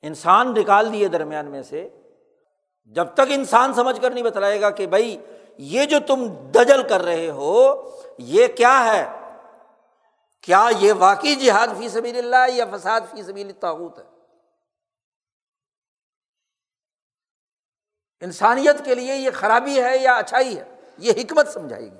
[0.01, 1.98] انسان نکال دیے درمیان میں سے۔
[2.85, 5.17] جب تک انسان سمجھ کر نہیں بتلائے گا کہ بھائی
[5.57, 9.19] یہ جو تم دجل کر رہے ہو، یہ کیا ہے؟
[10.41, 14.03] کیا یہ واقعی جہاد فی سبیل اللہ یا فساد فی سبیل تعوت ہے؟
[18.21, 20.63] انسانیت کے لیے یہ خرابی ہے یا اچھائی ہے؟
[20.97, 21.97] یہ حکمت سمجھائے گی،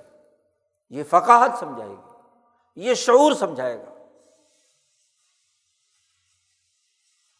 [0.89, 2.11] یہ فقاہت سمجھائے گی،
[2.75, 3.93] یہ شعور سمجھائے گا۔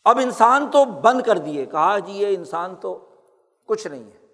[0.04, 3.09] اب انسان تو بند کر دیے، کہا جی یہ انسان تو
[3.70, 4.26] کچھ نہیں ہے۔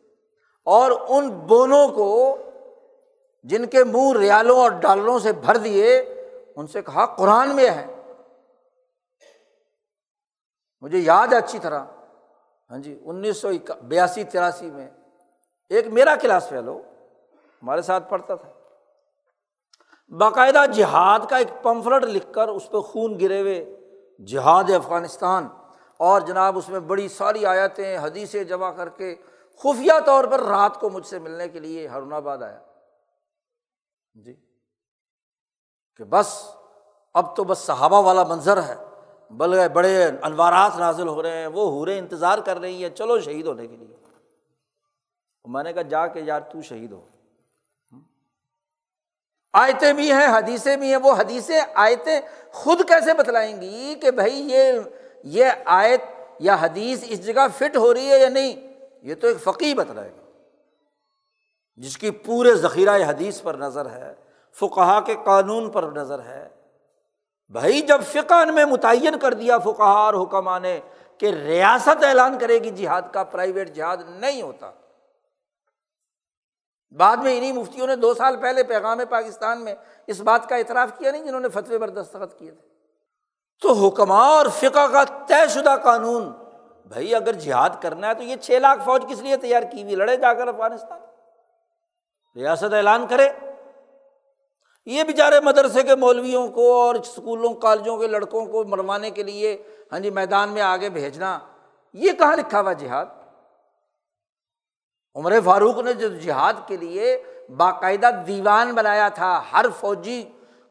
[0.66, 2.38] اور ان بونوں کو
[3.44, 5.98] جن کے منہ ریالوں اور ڈالروں سے بھر دیے،
[6.56, 7.86] ان سے کہا، قرآن میں ہے۔
[10.82, 11.84] مجھے یاد ہے اچھی طرح۔
[12.72, 13.50] ہاں جی انیس سو
[13.82, 14.90] بیاسی، تراسی میں
[15.70, 16.82] ایک میرا کلاس فیلو
[17.64, 18.52] ہمارے ساتھ پڑھتا تھا۔
[20.18, 23.80] باقاعدہ جہاد کا ایک پمفلٹ لکھ کر اس پہ خون گرے ہوئے
[24.28, 25.48] جہاد افغانستان
[25.98, 29.16] اور جناب اس میں بڑی ساری آیتیں، حدیثیں جمع کر کے
[29.58, 32.60] خفیہ طور پر رات کو مجھ سے ملنے کے لیے ہرون آباد آیا۔
[34.14, 34.34] جی۔
[35.98, 36.48] کہ بس،
[37.14, 38.76] اب تو بس صحابہ والا منظر ہے۔
[39.30, 43.46] بل بڑے انوارات نازل ہو رہے ہیں، وہ ہورے انتظار کر رہی ہیں، چلو شہید
[43.46, 43.96] ہونے کے لیے۔
[45.46, 47.08] میں نے کہا، جا کے یار تو شہید ہو۔
[49.54, 52.22] آیتیں بھی ہیں، حدیثیں بھی ہیں، وہ حدیثیں، آیتیں
[52.52, 54.74] خود کیسے بتلائیں گی کہ بھائی یہ
[55.26, 56.02] یہ آیت
[56.40, 60.10] یا حدیث اس جگہ فٹ ہو رہی ہے یا نہیں؟ یہ تو ایک فقی بتلائے
[60.10, 60.22] گا۔
[61.76, 64.14] جس کی پورے ذخیرہ حدیث پر نظر ہے
[64.54, 66.50] فقہ کے قانون پر نظر ہے۔
[67.50, 70.80] بھائی، جب فقہ میں متعین کر دیا فقہ اور حکمہ نے
[71.18, 74.72] کہ ریاست اعلان کرے گی جہاد کا، پرائیویٹ جہاد نہیں ہوتا۔
[76.92, 79.76] بعد میں انہیں مفتیوں نے دو سال پہلے پیغام پاکستان میں
[80.08, 82.75] اس بات کا اعتراف کیا نہیں، جنہوں نے فتوی پر دستخط کیے تھے۔
[83.62, 86.32] تو حکمہ اور فقہ کا طے شدہ قانون،
[86.86, 89.96] بھائی اگر جہاد کرنا ہے تو یہ چھ لاکھ فوج کس لیے تیار کی ہوئی؟
[89.96, 91.00] لڑے جا کر افغانستان۔
[92.36, 93.30] ریاست اعلان کرے۔
[94.86, 99.64] یہ بیچارے مدرسے کے مولویوں کو اور اسکولوں کالجوں کے لڑکوں کو مروانے کے لیے
[99.92, 101.40] ہاں جی میدان میں آگے بھیجنا۔
[101.94, 103.06] یہ کہاں لکھا ہوا جہاد؟
[105.16, 107.24] عمر فاروق نے جو جہاد کے لیے
[107.58, 110.24] باقاعدہ دیوان بنایا تھا، ہر فوجی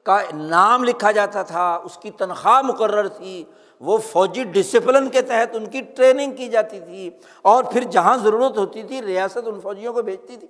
[0.05, 3.45] کا نام لکھا جاتا تھا، اس کی تنخواہ مقرر تھی،
[3.81, 7.11] وہ فوجی ڈسپلن کے تحت ان کی ٹریننگ کی جاتی تھی،
[7.43, 10.49] اور پھر جہاں ضرورت ہوتی تھی، ریاست ان فوجیوں کو بھیجتی تھی۔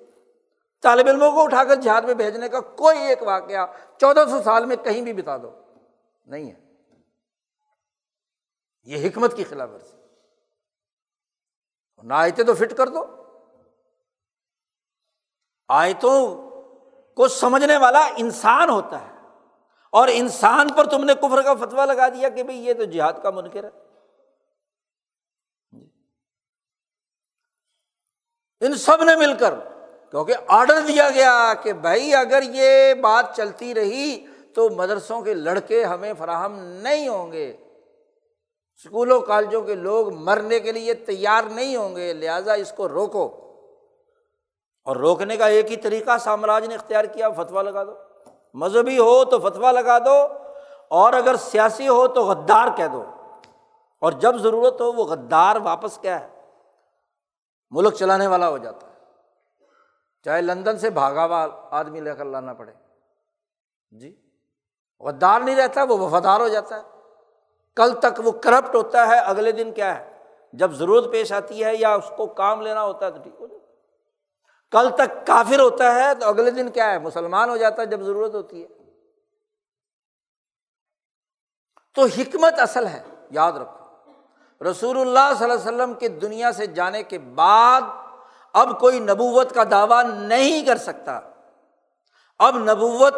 [0.83, 3.67] طالب علموں کو اٹھا کر جہاد میں بھیجنے کا کوئی ایک واقعہ
[4.01, 5.51] چودہ سو سال میں کہیں بھی بتا دو۔
[6.27, 6.55] نہیں ہے۔
[8.85, 9.97] یہ حکمت کی خلاف ورزی۔
[12.03, 13.05] نہ آئے تو فٹ کر دو۔
[15.69, 16.51] آیتوں
[17.15, 19.14] کو سمجھنے والا انسان ہوتا ہے۔
[19.95, 23.13] اور انسان پر تم نے کفر کا فتوا لگا دیا کہ بھائی یہ تو جہاد
[23.23, 23.69] کا منکر ہے۔
[25.73, 25.89] جی۔
[28.61, 29.55] ان سب نے مل کر،
[30.11, 35.85] کیونکہ آڈر دیا گیا کہ بھائی اگر یہ بات چلتی رہی تو مدرسوں کے لڑکے
[35.85, 37.57] ہمیں فراہم نہیں ہوں گے۔
[38.77, 43.25] اسکولوں کالجوں کے لوگ مرنے کے لیے تیار نہیں ہوں گے، لہٰذا اس کو روکو۔
[44.85, 48.14] اور روکنے کا ایک ہی طریقہ سامراج نے اختیار کیا فتوا لگا دو۔
[48.55, 50.27] مذہبی ہو تو فتوا لگا دو،
[50.89, 53.05] اور اگر سیاسی ہو تو غدار کہہ دو۔
[54.01, 56.29] اور جب ضرورت ہو وہ غدار واپس کیا ہے؟
[57.71, 58.93] ملک چلانے والا ہو جاتا ہے۔
[60.25, 62.73] چاہے لندن سے بھاگا ہوا آدمی لے کر لانا پڑے۔
[63.91, 64.17] جی
[65.01, 66.83] غدار نہیں رہتا، وہ وفادار ہو جاتا ہے۔
[67.77, 70.19] کل تک وہ کرپٹ ہوتا ہے، اگلے دن کیا ہے؟
[70.53, 73.47] جب ضرورت پیش آتی ہے یا اس کو کام لینا ہوتا ہے تو ٹھیک ہو
[73.47, 73.54] جاتا
[74.75, 78.01] کل تک کافر ہوتا ہے تو اگلے دن کیا ہے؟ مسلمان ہو جاتا ہے جب
[78.01, 78.69] ضرورت ہوتی ہے۔
[81.95, 83.85] تو حکمت اصل ہے، یاد رکھو۔
[84.71, 87.81] رسول اللہ صلی اللہ علیہ وسلم کے دنیا سے جانے کے بعد
[88.53, 91.21] اب کوئی نبوت کا دعویٰ نہیں کر سکتا۔
[92.39, 93.15] اب نبوت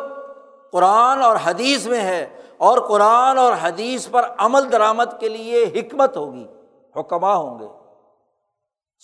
[0.72, 6.16] قرآن اور حدیث میں ہے اور قرآن اور حدیث پر عمل درآمد کے لیے حکمت
[6.16, 6.46] ہوگی
[6.96, 7.68] حکمہ ہوں گے۔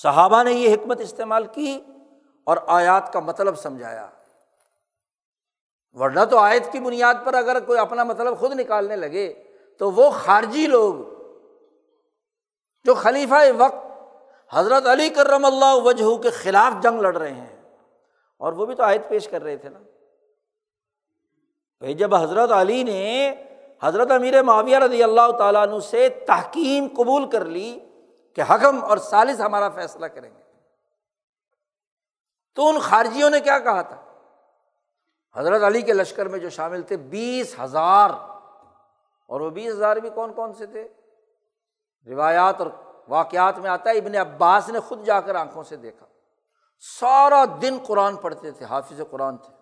[0.03, 1.81] صحابہ نے یہ حکمت استعمال کی۔
[2.47, 4.07] اور آیات کا مطلب سمجھایا۔
[5.97, 9.33] ورنہ تو آیت کی بنیاد پر اگر کوئی اپنا مطلب خود نکالنے لگے
[9.81, 10.95] تو وہ خارجی لوگ
[12.85, 13.85] جو خلیفہ وقت
[14.53, 17.57] حضرت علی کرم اللہ وجہ کے خلاف جنگ لڑ رہے ہیں،
[18.41, 19.79] اور وہ بھی تو آیت پیش کر رہے تھے نا۔
[21.83, 23.35] بھائی جب حضرت علی نے
[23.83, 27.79] حضرت امیر معاویہ رضی اللہ تعالیٰ عنہ سے تحکیم قبول کر لی
[28.37, 30.42] کہ حکم اور سالس ہمارا فیصلہ کریں گے۔
[32.55, 33.97] تو ان خارجیوں نے کیا کہا تھا؟
[35.37, 38.11] حضرت علی کے لشکر میں جو شامل تھے، بیس ہزار۔
[39.29, 40.89] اور وہ بیس ہزار بھی کون کون سے تھے؟
[42.07, 42.67] روایات اور
[43.09, 46.07] واقعات میں آتا ہے، ابن عباس نے خود جا کر آنکھوں سے دیکھا۔
[47.01, 49.55] سارا دن قرآن پڑھتے تھے، حافظ قرآن تھے۔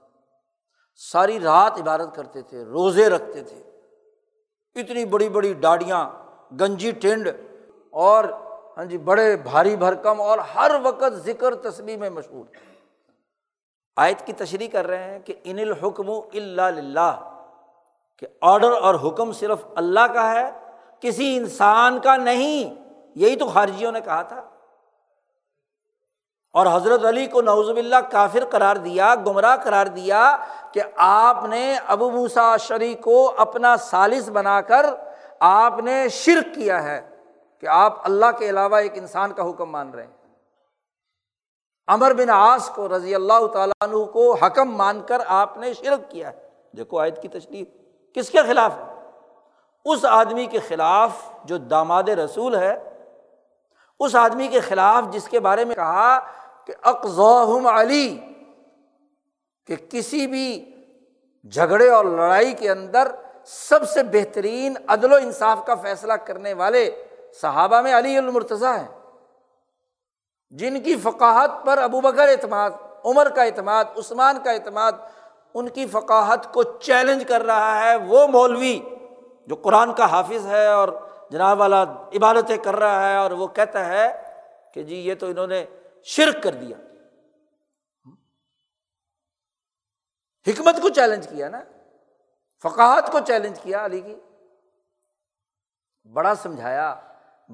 [0.97, 3.62] ساری رات عبادت کرتے تھے، روزے رکھتے تھے۔
[4.74, 6.11] اتنی بڑی بڑی ڈاڑیاں،
[6.61, 7.28] گنجی ٹینڈ
[7.91, 8.24] اور
[8.76, 12.70] ہاں جی بڑے بھاری بھرکم اور ہر وقت ذکر تصویر میں مشہور۔ تھے
[13.97, 17.30] آیت کی تشریح کر رہے ہیں کہ ان الحکم اللہ
[18.18, 20.51] کہ آڈر اور حکم صرف اللہ کا ہے،
[21.01, 22.84] کسی انسان کا نہیں۔
[23.14, 24.43] یہی تو خارجیوں نے کہا تھا۔
[26.53, 30.36] اور حضرت علی کو نوزب اللہ کافر قرار دیا، گمراہ قرار دیا
[30.72, 34.86] کہ آپ نے ابو موسا شری کو اپنا سالس بنا کر
[35.41, 37.11] آپ نے شرک کیا ہے،
[37.61, 40.20] کہ آپ اللہ کے علاوہ ایک انسان کا حکم مان رہے ہیں۔
[41.91, 46.11] امر بن آس کو رضی اللہ تعالیٰ عنہ کو حکم مان کر آپ نے شرک
[46.11, 47.68] کیا ہے۔ دیکھو عائد کی تشریف
[48.14, 48.72] کس کے خلاف
[49.84, 51.11] اس آدمی کے خلاف
[51.45, 52.74] جو داماد رسول ہے،
[54.01, 56.18] اس آدمی کے خلاف جس کے بارے میں کہا
[56.66, 58.18] کہ اقضاہم علی،
[59.66, 60.49] کہ کسی بھی
[61.53, 63.09] جھگڑے اور لڑائی کے اندر
[63.47, 66.91] سب سے بہترین عدل و انصاف کا فیصلہ کرنے والے
[67.41, 68.88] صحابہ میں علی المرتضیٰ ہیں۔
[70.51, 72.71] جن کی فقاہت پر ابو بکر اعتماد،
[73.05, 74.93] عمر کا اعتماد، عثمان کا اعتماد،
[75.55, 78.81] ان کی فقاہت کو چیلنج کر رہا ہے وہ مولوی
[79.47, 80.89] جو قرآن کا حافظ ہے اور
[81.31, 84.23] جناب والا عبادتیں کر رہا ہے اور وہ کہتا ہے
[84.75, 85.65] کہ جی یہ تو انہوں نے
[86.03, 86.77] شرک کر دیا۔
[90.47, 91.63] حکمت کو چیلنج کیا نا۔
[92.63, 94.17] فقاہت کو چیلنج کیا علی کی۔
[96.13, 96.95] بڑا سمجھایا،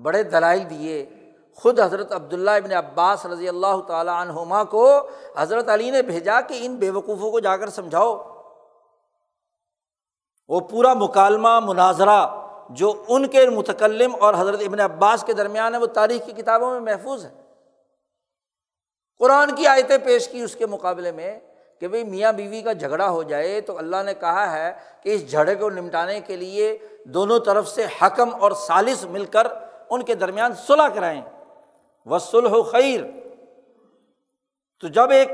[0.03, 1.26] بڑے دلائل دیے۔
[1.57, 6.59] خود حضرت عبداللہ ابن عباس رضی اللہ تعالیٰ عنہما کو حضرت علی نے بھیجا کہ
[6.61, 8.33] ان بے وقوفوں کو جا کر سمجھاؤ۔
[10.49, 12.27] وہ پورا مکالمہ، مناظرہ
[12.71, 16.71] جو ان کے متکلم اور حضرت ابن عباس کے درمیان ہے، وہ تاریخ کی کتابوں
[16.71, 17.31] میں محفوظ ہے۔
[19.19, 21.41] قرآن کی آیتیں پیش کی اس کے مقابلے میں
[21.81, 25.31] کہ بھائی میاں بیوی کا جھگڑا ہو جائے تو اللہ نے کہا ہے کہ اس
[25.31, 29.47] جھگڑے کو نمٹانے کے لیے دونوں طرف سے حکم اور سالس مل کر
[29.91, 31.23] ان کے درمیان صلاح کرائیں۔
[32.07, 33.01] وصل ہو خیر
[34.81, 35.29] تو جب ایک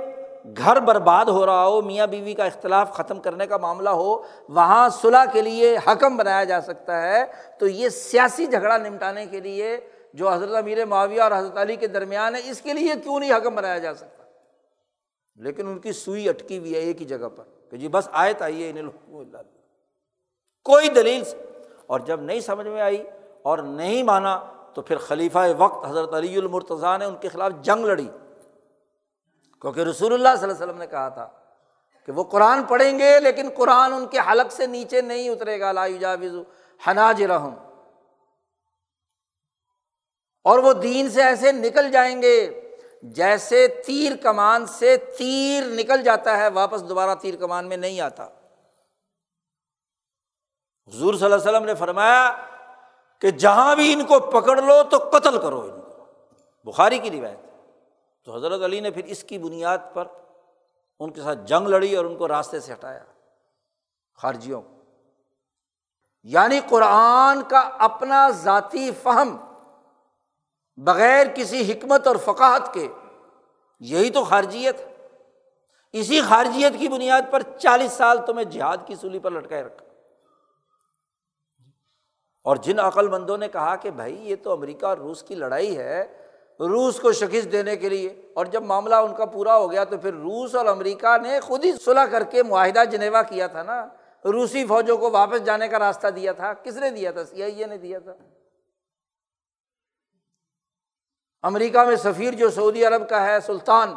[0.56, 4.88] گھر برباد ہو رہا ہو، میاں بیوی کا اختلاف ختم کرنے کا معاملہ ہو، وہاں
[4.88, 7.24] صلاح کے لیے حکم بنایا جا سکتا ہے،
[7.58, 9.80] تو یہ سیاسی جھگڑا نمٹانے کے لیے
[10.14, 13.36] جو حضرت امیر معاویہ اور حضرت علی کے درمیان ہے، اس کے لیے کیوں نہیں
[13.36, 14.22] حکم بنایا جا سکتا؟
[15.36, 18.34] لیکن ان کی سوئی اٹکی ہوئی ہے ایک ہی جگہ پر کہ جی بس آئے
[18.40, 19.38] آئیے انہیں اللہ۔
[20.64, 21.36] کوئی دلیل سے۔
[21.86, 23.04] اور جب نہیں سمجھ میں آئی
[23.42, 24.40] اور نہیں مانا
[24.74, 28.08] تو پھر خلیفہ وقت حضرت علی المرتضیٰ نے ان کے خلاف جنگ لڑی۔
[29.60, 31.28] کیونکہ رسول اللہ صلی اللہ علیہ وسلم نے کہا تھا
[32.06, 35.72] کہ وہ قرآن پڑھیں گے لیکن قرآن ان کے حلق سے نیچے نہیں اترے گا۔
[35.72, 36.34] لا جاوز
[36.88, 37.54] حناج رحم
[40.44, 42.62] اور وہ دین سے ایسے نکل جائیں گے
[43.02, 48.24] جیسے تیر کمان سے تیر نکل جاتا ہے، واپس دوبارہ تیر کمان میں نہیں آتا۔
[50.88, 52.32] حضور صلی اللہ علیہ وسلم نے فرمایا
[53.22, 56.06] کہ جہاں بھی ان کو پکڑ لو تو قتل کرو ان کو۔
[56.64, 57.38] بخاری کی روایت
[58.24, 60.04] تو حضرت علی نے پھر اس کی بنیاد پر
[61.00, 63.04] ان کے ساتھ جنگ لڑی اور ان کو راستے سے ہٹایا۔
[64.22, 64.76] خارجیوں کو۔
[66.22, 69.36] یعنی قرآن کا اپنا ذاتی فہم
[70.76, 72.88] بغیر کسی حکمت اور فقاہت کے،
[73.80, 75.18] یہی تو خارجیت۔ ہے
[75.92, 79.91] اسی خارجیت کی بنیاد پر چالیس سال تمہیں جہاد کی سولی پر لٹکائے رکھا۔
[82.42, 85.78] اور جن عقل مندوں نے کہا کہ بھائی یہ تو امریکہ اور روس کی لڑائی
[85.78, 86.26] ہے،
[86.60, 89.98] روس کو شکست دینے کے لیے۔ اور جب معاملہ ان کا پورا ہو گیا تو
[89.98, 93.88] پھر روس اور امریکہ نے خود ہی صلاح کر کے معاہدہ جنیوا کیا تھا نا۔
[94.24, 97.60] روسی فوجوں کو واپس جانے کا راستہ دیا تھا۔ کس نے دیا تھا؟ سی آئی
[97.60, 98.14] اے نے دیا تھا۔
[101.42, 103.94] امریکہ میں سفیر جو سعودی عرب کا ہے، سلطان،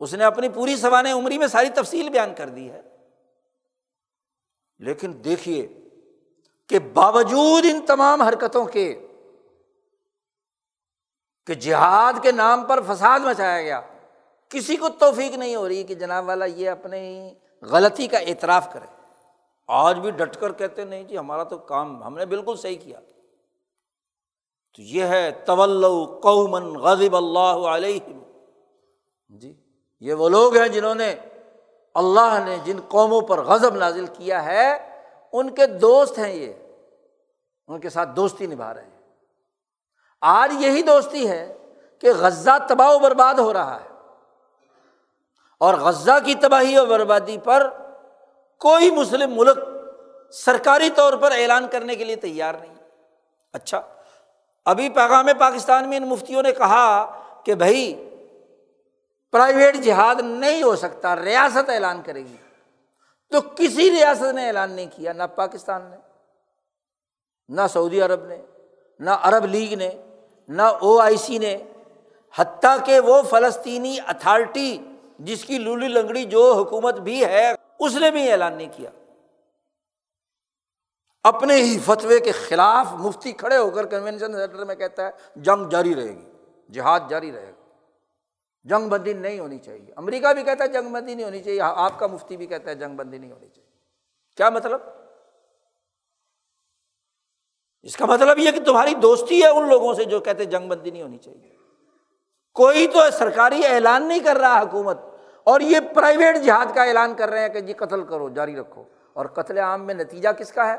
[0.00, 2.82] اس نے اپنی پوری سوان عمری میں ساری تفصیل بیان کر دی ہے۔
[4.78, 5.79] لیکن دیکھیے
[6.70, 9.06] کہ باوجود ان تمام حرکتوں کے
[11.46, 13.80] کہ جہاد کے نام پر فساد مچایا گیا،
[14.48, 17.00] کسی کو توفیق نہیں ہو رہی کہ جناب والا یہ اپنے
[17.62, 18.86] غلطی کا اعتراف کرے۔
[19.68, 23.00] آج بھی ڈٹ کر کہتے نہیں جی ہمارا تو کام ہم نے بالکل صحیح کیا۔
[24.76, 25.84] تو یہ ہے طول
[26.22, 27.98] قومن غضب اللہ علیہ
[29.28, 29.52] جی
[30.00, 31.14] یہ وہ لوگ ہیں جنہوں نے
[31.94, 34.89] اللہ نے جن قوموں پر غضب نازل کیا ہے
[35.32, 36.52] ان کے دوست ہیں یہ،
[37.68, 39.00] ان کے ساتھ دوستی نبھا رہے ہیں۔
[40.20, 41.56] آج یہی دوستی ہے
[41.98, 43.88] کہ غزہ تباہ و برباد ہو رہا ہے۔
[45.60, 47.70] اور غزہ کی تباہی و بربادی پر
[48.58, 49.58] کوئی مسلم ملک
[50.32, 52.74] سرکاری طور پر اعلان کرنے کے لیے تیار نہیں۔
[53.52, 53.82] اچھا
[54.64, 57.06] ابھی پیغام پاکستان میں ان مفتیوں نے کہا
[57.44, 58.10] کہ بھائی
[59.32, 62.36] پرائیویٹ جہاد نہیں ہو سکتا، ریاست اعلان کرے گی۔
[63.30, 65.96] تو کسی ریاست نے اعلان نہیں کیا، نہ پاکستان نے،
[67.48, 68.38] نہ سعودی عرب نے،
[69.00, 69.90] نہ عرب لیگ نے،
[70.48, 71.56] نہ او آئی سی نے،
[72.38, 74.78] حتیٰ کہ وہ فلسطینی اتھارٹی
[75.18, 78.90] جس کی لولی لنگڑی جو حکومت بھی ہے، اس نے بھی اعلان نہیں کیا۔
[81.22, 85.68] اپنے ہی فتوے کے خلاف مفتی کھڑے ہو کر کنوینشن سینٹر میں کہتا ہے، جنگ
[85.68, 86.32] جاری رہے گی،
[86.72, 87.59] جہاد جاری رہے گا۔
[88.64, 91.98] جنگ بندی نہیں ہونی چاہیے۔ امریکہ بھی کہتا ہے جنگ بندی نہیں ہونی چاہیے، آپ
[91.98, 93.70] کا مفتی بھی کہتا ہے جنگ بندی نہیں ہونی چاہیے۔
[94.36, 94.80] کیا مطلب؟
[97.82, 100.90] اس کا مطلب یہ کہ تمہاری دوستی ہے ان لوگوں سے جو کہتے جنگ بندی
[100.90, 101.56] نہیں ہونی چاہیے۔
[102.54, 104.98] کوئی تو سرکاری اعلان نہیں کر رہا حکومت،
[105.44, 108.84] اور یہ پرائیویٹ جہاد کا اعلان کر رہے ہیں کہ جی قتل کرو، جاری رکھو۔
[109.12, 110.76] اور قتل عام میں نتیجہ کس کا ہے؟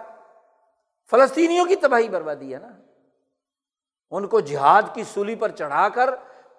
[1.10, 2.68] فلسطینیوں کی تباہی بربادی ہے نا۔
[4.12, 6.10] ان کو جہاد کی سولی پر چڑھا کر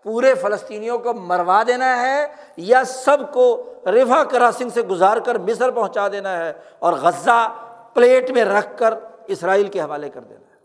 [0.03, 2.27] پورے فلسطینیوں کو مروا دینا ہے
[2.57, 8.31] یا سب کو ریفا کراسنگ سے گزار کر مصر پہنچا دینا ہے اور غزہ پلیٹ
[8.31, 8.95] میں رکھ کر
[9.27, 10.61] اسرائیل کے حوالے کر دینا ہے۔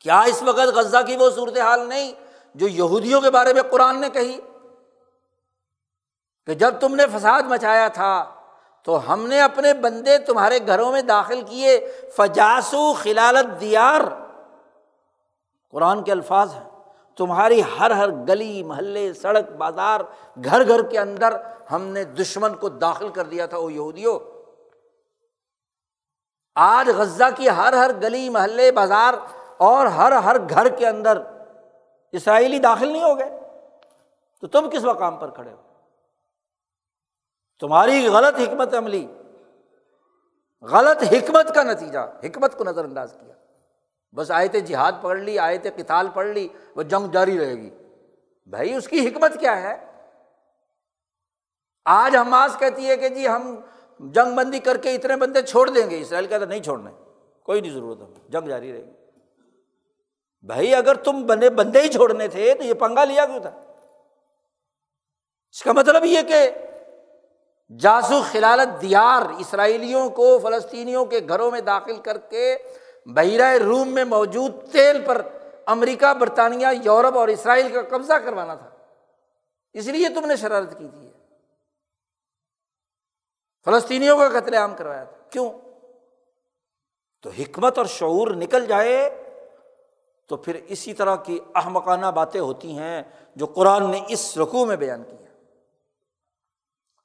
[0.00, 2.12] کیا اس وقت غزہ کی وہ صورت حال نہیں
[2.54, 4.40] جو یہودیوں کے بارے میں قرآن نے کہی؟
[6.46, 8.34] کہ جب تم نے فساد مچایا تھا،
[8.82, 14.00] تو ہم نے اپنے بندے تمہارے گھروں میں داخل کیے، فجاسو خلالت دیار
[15.70, 16.67] قرآن کے الفاظ ہیں۔
[17.18, 20.00] تمہاری ہر ہر گلی، محلے، سڑک، بازار،
[20.44, 21.36] گھر گھر کے اندر
[21.70, 24.18] ہم نے دشمن کو داخل کر دیا تھا وہ یہودیوں۔
[26.54, 29.14] آج غزہ کی ہر ہر گلی، محلے، بازار
[29.56, 31.22] اور ہر ہر گھر کے اندر
[32.12, 33.40] اسرائیلی داخل نہیں ہو گئے۔
[34.40, 35.62] تو تم کس مقام پر کھڑے ہو؟
[37.60, 39.06] تمہاری غلط حکمت عملی،
[40.62, 43.34] غلط حکمت کا نتیجہ، حکمت کو نظر انداز کیا۔
[44.12, 47.54] بس آئے تھے جہاد پڑھ لی آئے تھے کتال پڑھ لی، وہ جنگ جاری رہے
[47.54, 47.70] گی۔
[48.46, 49.84] بھائی، اس کی حکمت کیا ہے؟
[51.84, 53.60] آج حماس کہتی ہے کہ جی ہم
[53.98, 56.90] جنگ بندی کر کے اتنے بندے چھوڑ دیں گے۔ اسرائیل کہتے نہیں چھوڑنے،
[57.42, 58.92] کوئی نہیں ضرورت ہمیں جنگ جاری رہے گی۔
[60.42, 63.50] بھائی، اگر تم بندے بندے ہی چھوڑنے تھے، تو یہ پنگا لیا کیوں تھا؟
[65.50, 66.50] اس کا مطلب یہ کہ
[67.78, 72.56] جاسو خلالت دیار اسرائیلیوں کو، فلسطینیوں کے گھروں میں داخل کر کے
[73.14, 75.26] بحیرہ روم میں موجود تیل پر
[75.66, 78.70] امریکہ، برطانیہ، یورپ اور اسرائیل کا قبضہ کروانا تھا۔
[79.72, 81.12] اس لیے تم نے شرارت کی تھی۔
[83.64, 85.50] فلسطینیوں کا قتل عام کروایا تھا۔ کیوں؟
[87.22, 89.22] تو حکمت اور شعور نکل جائے
[90.28, 93.02] تو پھر اسی طرح کی احمقانہ باتیں ہوتی ہیں
[93.36, 95.16] جو قرآن نے اس رقو میں بیان کی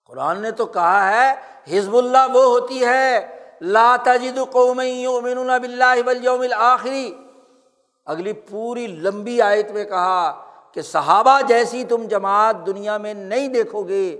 [0.05, 1.33] قرآن نے تو کہا ہے،
[1.77, 7.15] حزب اللہ وہ ہوتی ہے لا تجد قوم یؤمنون باللہ والیوم الاخری
[8.05, 13.83] اگلی پوری لمبی آیت میں کہا کہ صحابہ جیسی تم جماعت دنیا میں نہیں دیکھو
[13.83, 14.19] گے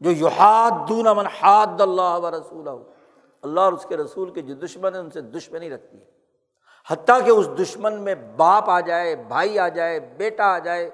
[0.00, 2.68] جو یحاد دون من حاد اللہ و رسول
[3.42, 6.04] اللہ اور اس کے رسول کے جو دشمن ہیں، ان سے دشمنی رکھتی ہے۔
[6.90, 10.90] حتیٰ کہ اس دشمن میں باپ آ جائے، بھائی آ جائے، بیٹا آ جائے،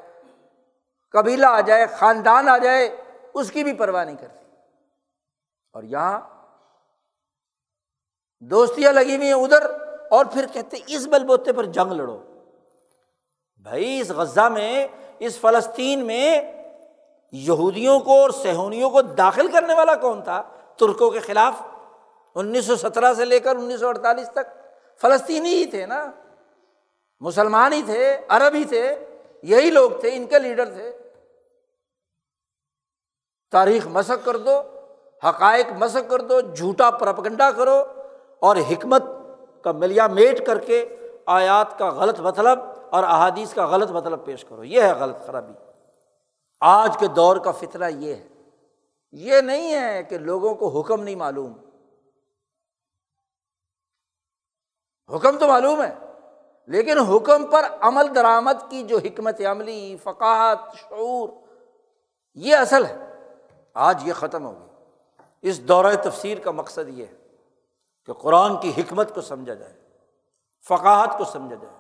[1.10, 2.96] قبیلہ آ جائے، خاندان آ جائے،
[3.34, 4.44] اس کی بھی پرواہ نہیں کرتی۔
[5.72, 6.20] اور یہاں
[8.40, 9.62] دوستیاں لگی ہوئی ہیں ادھر
[10.10, 12.18] اور پھر کہتے اس بل بوتے پر جنگ لڑو۔
[13.62, 14.88] بھائی، اس غزہ میں،
[15.18, 16.52] اس فلسطین میں
[17.32, 20.42] یہودیوں کو اور سہونیوں کو داخل کرنے والا کون تھا؟
[20.76, 21.62] ترکوں کے خلاف۔
[22.34, 24.70] انیس سو سترہ سے لے کر انیس سو اڑتالیس تک۔
[25.00, 26.10] فلسطینی ہی تھے نا۔
[27.20, 29.04] مسلمان ہی تھے، عرب ہی تھے،
[29.42, 30.98] یہی لوگ تھے، ان کے لیڈر تھے۔
[33.50, 34.62] تاریخ مسق کر دو،
[35.28, 37.84] حقائق مسق کر دو، جھوٹا پرپگنڈا کرو۔
[38.40, 39.02] اور حکمت
[39.62, 42.58] کا ملیا میٹ کر کے آیات کا غلط مطلب
[42.90, 45.52] اور احادیث کا غلط مطلب پیش کرو۔ یہ ہے غلط خرابی۔
[46.60, 48.28] آج کے دور کا فطرہ یہ ہے۔
[49.12, 51.52] یہ نہیں ہے کہ لوگوں کو حکم نہیں معلوم۔
[55.14, 55.94] حکم تو معلوم ہے،
[56.66, 61.28] لیکن حکم پر عمل درآمد کی جو حکمت عملی، فقاہت، شعور،
[62.34, 62.96] یہ اصل ہے۔
[63.74, 64.84] آج یہ ختم ہو گئی۔
[65.42, 67.19] اس دورۂ تفسیر کا مقصد یہ ہے۔
[68.06, 69.80] کہ قرآن کی حکمت کو سمجھا جائے،
[70.68, 71.74] فقاہت کو سمجھا جائے،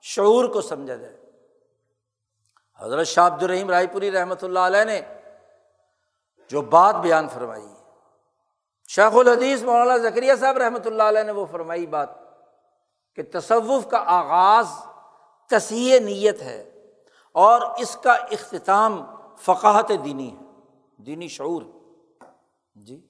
[0.00, 1.16] شعور کو سمجھا جائے۔
[2.80, 5.00] حضرت شاہ عبد الرحیم رائے پوری رحمۃ اللہ علیہ نے
[6.50, 7.66] جو بات بیان فرمائی،
[8.88, 12.10] شیخ الحدیث مولانا ذکریہ صاحب رحمۃ اللہ علیہ نے وہ فرمائی بات
[13.14, 14.66] کہ تصوف کا آغاز
[15.50, 16.88] تصحیح نیت ہے
[17.32, 19.04] اور اس کا اختتام
[19.36, 20.44] فقاہت دینی ہے،
[20.96, 21.62] دینی شعور۔
[22.74, 23.06] جی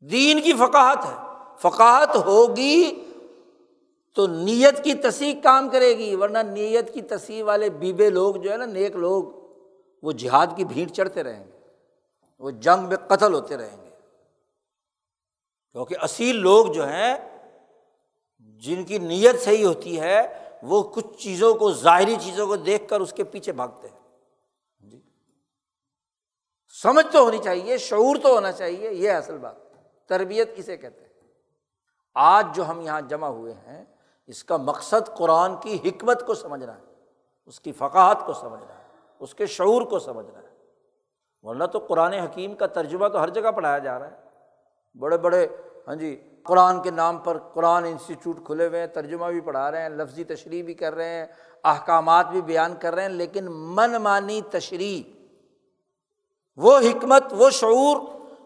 [0.00, 1.31] دین کی فقاہت ہے۔
[1.62, 3.04] فقاہت ہوگی
[4.14, 8.52] تو نیت کی تصحیح کام کرے گی، ورنہ نیت کی تصحیح والے بیبے لوگ جو
[8.52, 9.24] ہے نا، نیک لوگ،
[10.02, 11.58] وہ جہاد کی بھیڑ چڑھتے رہیں گے،
[12.38, 13.90] وہ جنگ میں قتل ہوتے رہیں گے۔
[15.72, 17.16] کیونکہ اصیل لوگ جو ہیں،
[18.38, 23.00] جن کی نیت صحیح ہوتی ہے، وہ کچھ چیزوں کو، ظاہری چیزوں کو دیکھ کر
[23.00, 24.00] اس کے پیچھے بھاگتے ہیں۔
[24.90, 25.00] جی۔
[26.82, 29.56] سمجھ تو ہونی چاہیے، شعور تو ہونا چاہیے، یہ اصل بات،
[30.08, 31.11] تربیت اسے کہتے ہیں۔
[32.14, 33.84] آج جو ہم یہاں جمع ہوئے ہیں،
[34.26, 36.80] اس کا مقصد قرآن کی حکمت کو سمجھنا ہے،
[37.46, 38.82] اس کی فقاہت کو سمجھنا ہے،
[39.20, 40.48] اس کے شعور کو سمجھنا ہے۔
[41.42, 45.46] ورنہ تو قرآن حکیم کا ترجمہ تو ہر جگہ پڑھایا جا رہا ہے۔ بڑے بڑے
[45.88, 49.82] ہاں جی قرآن کے نام پر قرآن انسٹیٹیوٹ کھلے ہوئے ہیں، ترجمہ بھی پڑھا رہے
[49.82, 51.26] ہیں، لفظی تشریح بھی کر رہے ہیں،
[51.64, 55.02] احکامات بھی بیان کر رہے ہیں، لیکن من مانی تشریح،
[56.56, 57.96] وہ حکمت، وہ شعور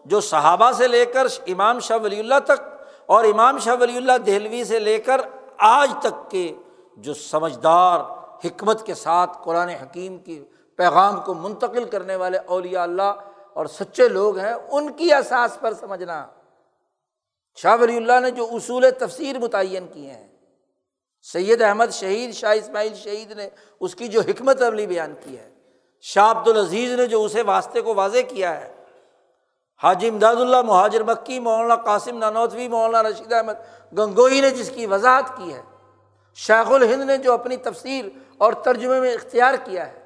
[0.05, 2.66] جو صحابہ سے لے کر امام شاہ ولی اللہ تک
[3.07, 5.21] اور امام شاہ ولی اللہ دہلوی سے لے کر
[5.57, 6.53] آج تک کے
[6.97, 7.99] جو سمجھدار
[8.45, 10.45] حکمت کے ساتھ قرآن حکیم کی
[10.77, 13.13] پیغام کو منتقل کرنے والے اولیاء اللہ
[13.53, 16.27] اور سچے لوگ ہیں، ان کی احساس پر سمجھنا۔
[17.55, 20.27] شاہ ولی اللہ نے جو اصول تفسیر متعین کیے ہیں۔
[21.21, 23.49] سید احمد شہید، شاہ اسماعیل شہید نے
[23.79, 25.53] اس کی جو حکمت عملی بیان کی ہے۔
[26.01, 28.76] شاہ عبد العزیز نے جو اسے واسطے کو واضح کیا ہے
[29.83, 33.53] حاجی امداد اللہ، مہاجر مکی، مولانا قاسم نانوتوی، مولانا رشید احمد
[33.93, 35.61] گنگوئی نے جس کی وضاحت کی ہے،
[36.37, 38.05] شیخ الہند نے جو اپنی تفسیر
[38.37, 39.99] اور ترجمے میں اختیار کیا ہے،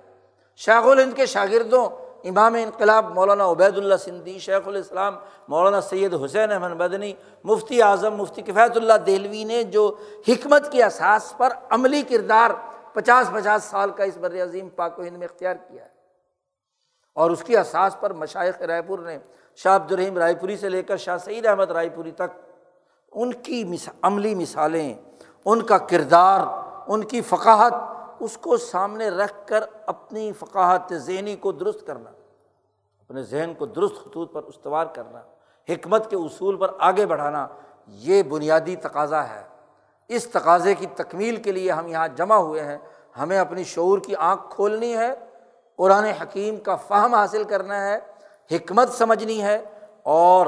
[0.59, 1.87] شیخ الہند کے شاگردوں،
[2.23, 5.15] امام انقلاب، مولانا عبید اللہ سندھی، شیخ الاسلام،
[5.49, 7.13] مولانا سید حسین احمد بدنی،
[7.45, 9.87] مفتی اعظم، مفتی کفایت اللہ دہلوی نے جو
[10.27, 12.51] حکمت کے احساس پر عملی کردار
[12.93, 15.89] پچاس پچاس سال کا اس بر عظیم پاک و ہند میں اختیار کیا ہے،
[17.17, 19.17] اور اس کی اساس پر مشائق رائے پور نے
[19.55, 22.39] شاہ عبد الرحیم رائے پوری سے لے کر شاہ سعید احمد رائے پوری تک،
[23.11, 24.93] ان کی عملی مثالیں،
[25.45, 26.41] ان کا کردار،
[26.87, 27.73] ان کی فقاہت،
[28.19, 32.09] اس کو سامنے رکھ کر اپنی فقاہت ذہنی کو درست کرنا،
[32.99, 35.19] اپنے ذہن کو درست خطوط پر استوار کرنا،
[35.69, 37.47] حکمت کے اصول پر آگے بڑھانا،
[37.87, 39.43] یہ بنیادی تقاضا ہے۔
[40.07, 42.77] اس تقاضے کی تکمیل کے لیے ہم یہاں جمع ہوئے ہیں۔
[43.19, 45.13] ہمیں اپنی شعور کی آنکھ کھولنی ہے،
[45.75, 47.99] قرآن حکیم کا فہم حاصل کرنا ہے۔
[48.51, 49.65] حکمت سمجھنی ہے
[50.03, 50.47] اور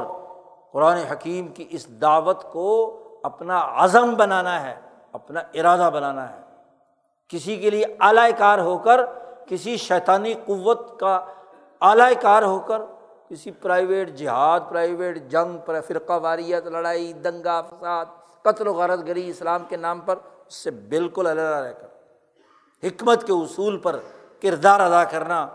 [0.72, 4.74] قرآن حکیم کی اس دعوت کو اپنا عزم بنانا ہے،
[5.12, 6.40] اپنا ارادہ بنانا ہے۔
[7.28, 9.00] کسی کے لیے اعلی کار ہو کر،
[9.46, 11.24] کسی شیطانی قوت کا
[11.80, 12.82] اعلی کار ہو کر،
[13.30, 18.04] کسی پرائیویٹ جہاد، پرائیویٹ جنگ پر فرقہ، واریت، لڑائی، دنگا، فساد،
[18.42, 21.86] قتل و غرض گری اسلام کے نام پر اس سے بالکل علیحدہ رہ کر۔
[22.86, 23.96] حکمت کے اصول پر
[24.42, 25.46] کردار ادا کرنا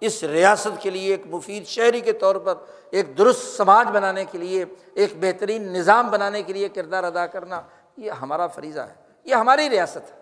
[0.00, 2.54] اس ریاست کے لیے، ایک مفید شہری کے طور پر،
[2.90, 7.62] ایک درست سماج بنانے کے لیے، ایک بہترین نظام بنانے کے لیے کردار ادا کرنا
[7.96, 8.94] یہ ہمارا فریضہ ہے،
[9.24, 10.18] یہ ہماری ریاست ہے۔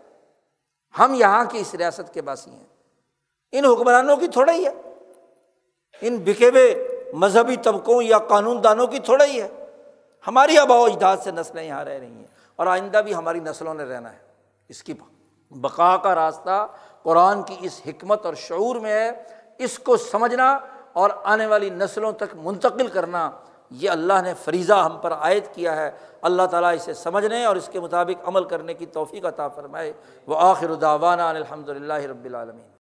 [0.98, 2.64] ہم یہاں کی اس ریاست کے باسی ہیں۔
[3.52, 4.74] ان حکمرانوں کی تھوڑا ہی ہے۔
[6.00, 9.48] ان بکے ہوئے مذہبی طبقوں یا قانون دانوں کی تھوڑا ہی ہے۔
[10.26, 13.74] ہماری آبا و اجداد سے نسلیں یہاں رہ رہی ہیں اور آئندہ بھی ہماری نسلوں
[13.74, 14.18] نے رہنا ہے۔
[14.68, 14.94] اس کی
[15.50, 16.66] بقا کا راستہ
[17.02, 19.10] قرآن کی اس حکمت اور شعور میں ہے۔
[19.58, 20.58] اس کو سمجھنا
[20.92, 23.30] اور آنے والی نسلوں تک منتقل کرنا،
[23.70, 25.90] یہ اللہ نے فریضہ ہم پر عائد کیا ہے۔
[26.22, 29.92] اللہ تعالیٰ اسے سمجھنے اور اس کے مطابق عمل کرنے کی توفیق عطا فرمائے۔
[30.26, 32.75] وہ آخر داوانہ الحمد للہ رب العالمین۔